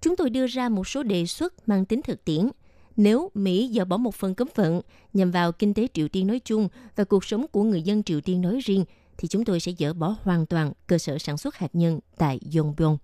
[0.00, 2.48] Chúng tôi đưa ra một số đề xuất mang tính thực tiễn–
[3.02, 4.80] nếu Mỹ dỡ bỏ một phần cấm vận
[5.12, 8.20] nhằm vào kinh tế Triều Tiên nói chung và cuộc sống của người dân Triều
[8.20, 8.84] Tiên nói riêng,
[9.18, 12.40] thì chúng tôi sẽ dỡ bỏ hoàn toàn cơ sở sản xuất hạt nhân tại
[12.56, 12.96] Yongbyon.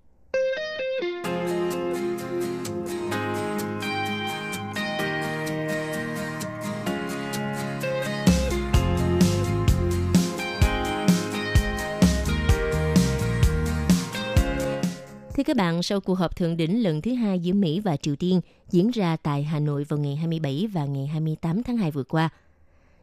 [15.36, 18.16] Thưa các bạn, sau cuộc họp thượng đỉnh lần thứ hai giữa Mỹ và Triều
[18.16, 22.02] Tiên diễn ra tại Hà Nội vào ngày 27 và ngày 28 tháng 2 vừa
[22.02, 22.28] qua,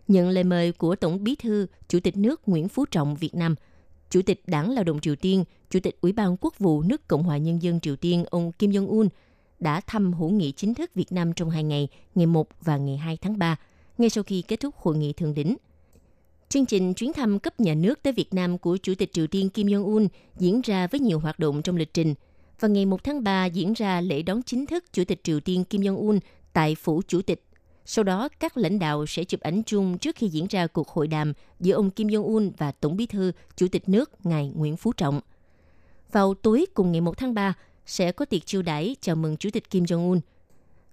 [0.08, 3.56] nhận lời mời của Tổng Bí thư, Chủ tịch nước Nguyễn Phú Trọng Việt Nam,
[4.10, 7.24] Chủ tịch Đảng Lao động Triều Tiên, Chủ tịch Ủy ban Quốc vụ nước Cộng
[7.24, 9.08] hòa Nhân dân Triều Tiên ông Kim Jong-un
[9.60, 12.98] đã thăm hữu nghị chính thức Việt Nam trong hai ngày, ngày 1 và ngày
[12.98, 13.56] 2 tháng 3,
[13.98, 15.56] ngay sau khi kết thúc hội nghị thượng đỉnh.
[16.54, 19.50] Chương trình chuyến thăm cấp nhà nước tới Việt Nam của Chủ tịch Triều Tiên
[19.50, 22.14] Kim Jong-un diễn ra với nhiều hoạt động trong lịch trình.
[22.60, 25.64] Và ngày 1 tháng 3 diễn ra lễ đón chính thức Chủ tịch Triều Tiên
[25.64, 26.20] Kim Jong-un
[26.54, 27.44] tại Phủ Chủ tịch.
[27.86, 31.08] Sau đó, các lãnh đạo sẽ chụp ảnh chung trước khi diễn ra cuộc hội
[31.08, 34.94] đàm giữa ông Kim Jong-un và Tổng bí thư Chủ tịch nước Ngài Nguyễn Phú
[34.94, 35.22] Trọng.
[36.12, 37.54] Vào tối cùng ngày 1 tháng 3,
[37.86, 40.20] sẽ có tiệc chiêu đãi chào mừng Chủ tịch Kim Jong-un.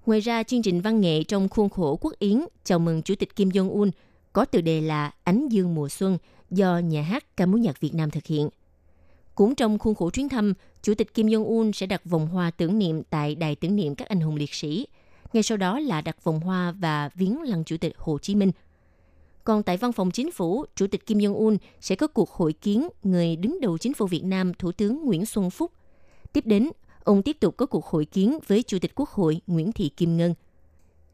[0.06, 3.36] Ngoài ra, chương trình văn nghệ trong khuôn khổ quốc yến chào mừng Chủ tịch
[3.36, 3.90] Kim Jong-un–
[4.32, 6.18] có tựa đề là Ánh Dương mùa xuân
[6.50, 8.48] do nhà hát ca múa nhạc Việt Nam thực hiện.
[9.34, 12.78] Cũng trong khuôn khổ chuyến thăm, Chủ tịch Kim Jong-un sẽ đặt vòng hoa tưởng
[12.78, 14.86] niệm tại Đài tưởng niệm các anh hùng liệt sĩ.
[15.32, 18.52] Ngay sau đó là đặt vòng hoa và viếng lăng Chủ tịch Hồ Chí Minh.
[19.44, 22.88] Còn tại văn phòng chính phủ, Chủ tịch Kim Jong-un sẽ có cuộc hội kiến
[23.02, 25.72] người đứng đầu chính phủ Việt Nam Thủ tướng Nguyễn Xuân Phúc.
[26.32, 26.70] Tiếp đến,
[27.04, 30.16] ông tiếp tục có cuộc hội kiến với Chủ tịch Quốc hội Nguyễn Thị Kim
[30.16, 30.34] Ngân.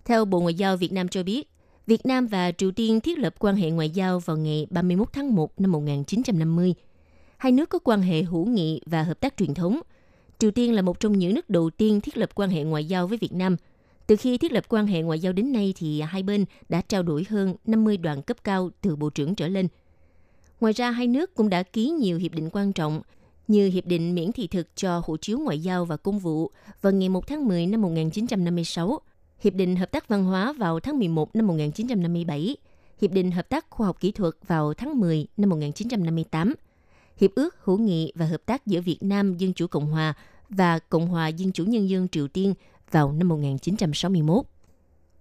[0.05, 1.49] Theo Bộ Ngoại giao Việt Nam cho biết,
[1.87, 5.35] Việt Nam và Triều Tiên thiết lập quan hệ ngoại giao vào ngày 31 tháng
[5.35, 6.75] 1 năm 1950.
[7.37, 9.81] Hai nước có quan hệ hữu nghị và hợp tác truyền thống.
[10.39, 13.07] Triều Tiên là một trong những nước đầu tiên thiết lập quan hệ ngoại giao
[13.07, 13.57] với Việt Nam.
[14.07, 17.03] Từ khi thiết lập quan hệ ngoại giao đến nay thì hai bên đã trao
[17.03, 19.69] đổi hơn 50 đoàn cấp cao từ bộ trưởng trở lên.
[20.61, 23.03] Ngoài ra, hai nước cũng đã ký nhiều hiệp định quan trọng
[23.49, 26.51] như Hiệp định miễn thị thực cho hộ chiếu ngoại giao và công vụ
[26.83, 29.01] vào ngày 1 tháng 10 năm 1956
[29.41, 32.57] Hiệp định Hợp tác Văn hóa vào tháng 11 năm 1957,
[33.01, 36.55] Hiệp định Hợp tác Khoa học Kỹ thuật vào tháng 10 năm 1958,
[37.17, 40.15] Hiệp ước hữu nghị và hợp tác giữa Việt Nam Dân Chủ Cộng Hòa
[40.49, 42.55] và Cộng hòa Dân Chủ Nhân dân Triều Tiên
[42.91, 44.45] vào năm 1961.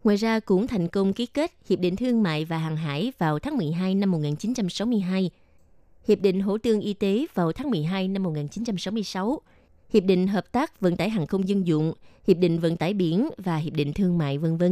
[0.03, 3.39] Ngoài ra cũng thành công ký kết Hiệp định Thương mại và Hàng hải vào
[3.39, 5.31] tháng 12 năm 1962,
[6.07, 9.41] Hiệp định Hỗ tương Y tế vào tháng 12 năm 1966
[9.93, 11.93] Hiệp định Hợp tác Vận tải Hàng không Dân dụng,
[12.27, 14.63] Hiệp định Vận tải Biển và Hiệp định Thương mại v.v.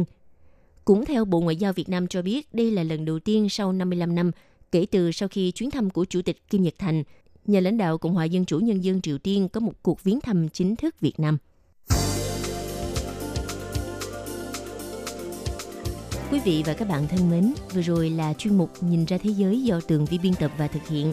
[0.84, 3.72] Cũng theo Bộ Ngoại giao Việt Nam cho biết, đây là lần đầu tiên sau
[3.72, 4.30] 55 năm
[4.72, 7.02] kể từ sau khi chuyến thăm của Chủ tịch Kim Nhật Thành,
[7.46, 10.20] nhà lãnh đạo Cộng hòa Dân chủ Nhân dân Triều Tiên có một cuộc viếng
[10.20, 11.38] thăm chính thức Việt Nam.
[16.30, 19.30] Quý vị và các bạn thân mến, vừa rồi là chuyên mục Nhìn ra thế
[19.30, 21.12] giới do Tường Vi biên tập và thực hiện.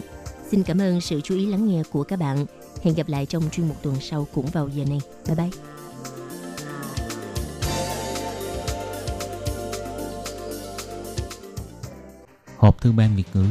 [0.50, 2.46] Xin cảm ơn sự chú ý lắng nghe của các bạn.
[2.82, 5.00] Hẹn gặp lại trong chuyên mục tuần sau cũng vào giờ này.
[5.26, 5.50] Bye bye.
[12.56, 13.46] Hộp thư ban Việt ngữ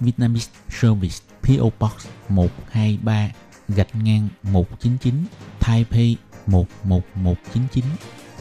[0.00, 0.50] Vietnamese
[0.80, 3.30] Service PO Box 123
[3.68, 5.14] gạch ngang 199
[5.60, 6.16] Taipei
[6.46, 7.84] 11199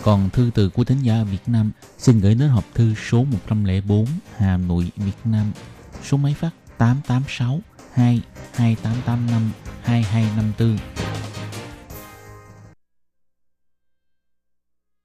[0.03, 4.05] còn thư từ của thính giả Việt Nam, xin gửi đến hộp thư số 104
[4.37, 5.51] Hà Nội, Việt Nam
[6.03, 7.59] số máy phát 886
[7.95, 8.23] 2
[8.57, 9.53] 2885
[9.85, 11.32] 2254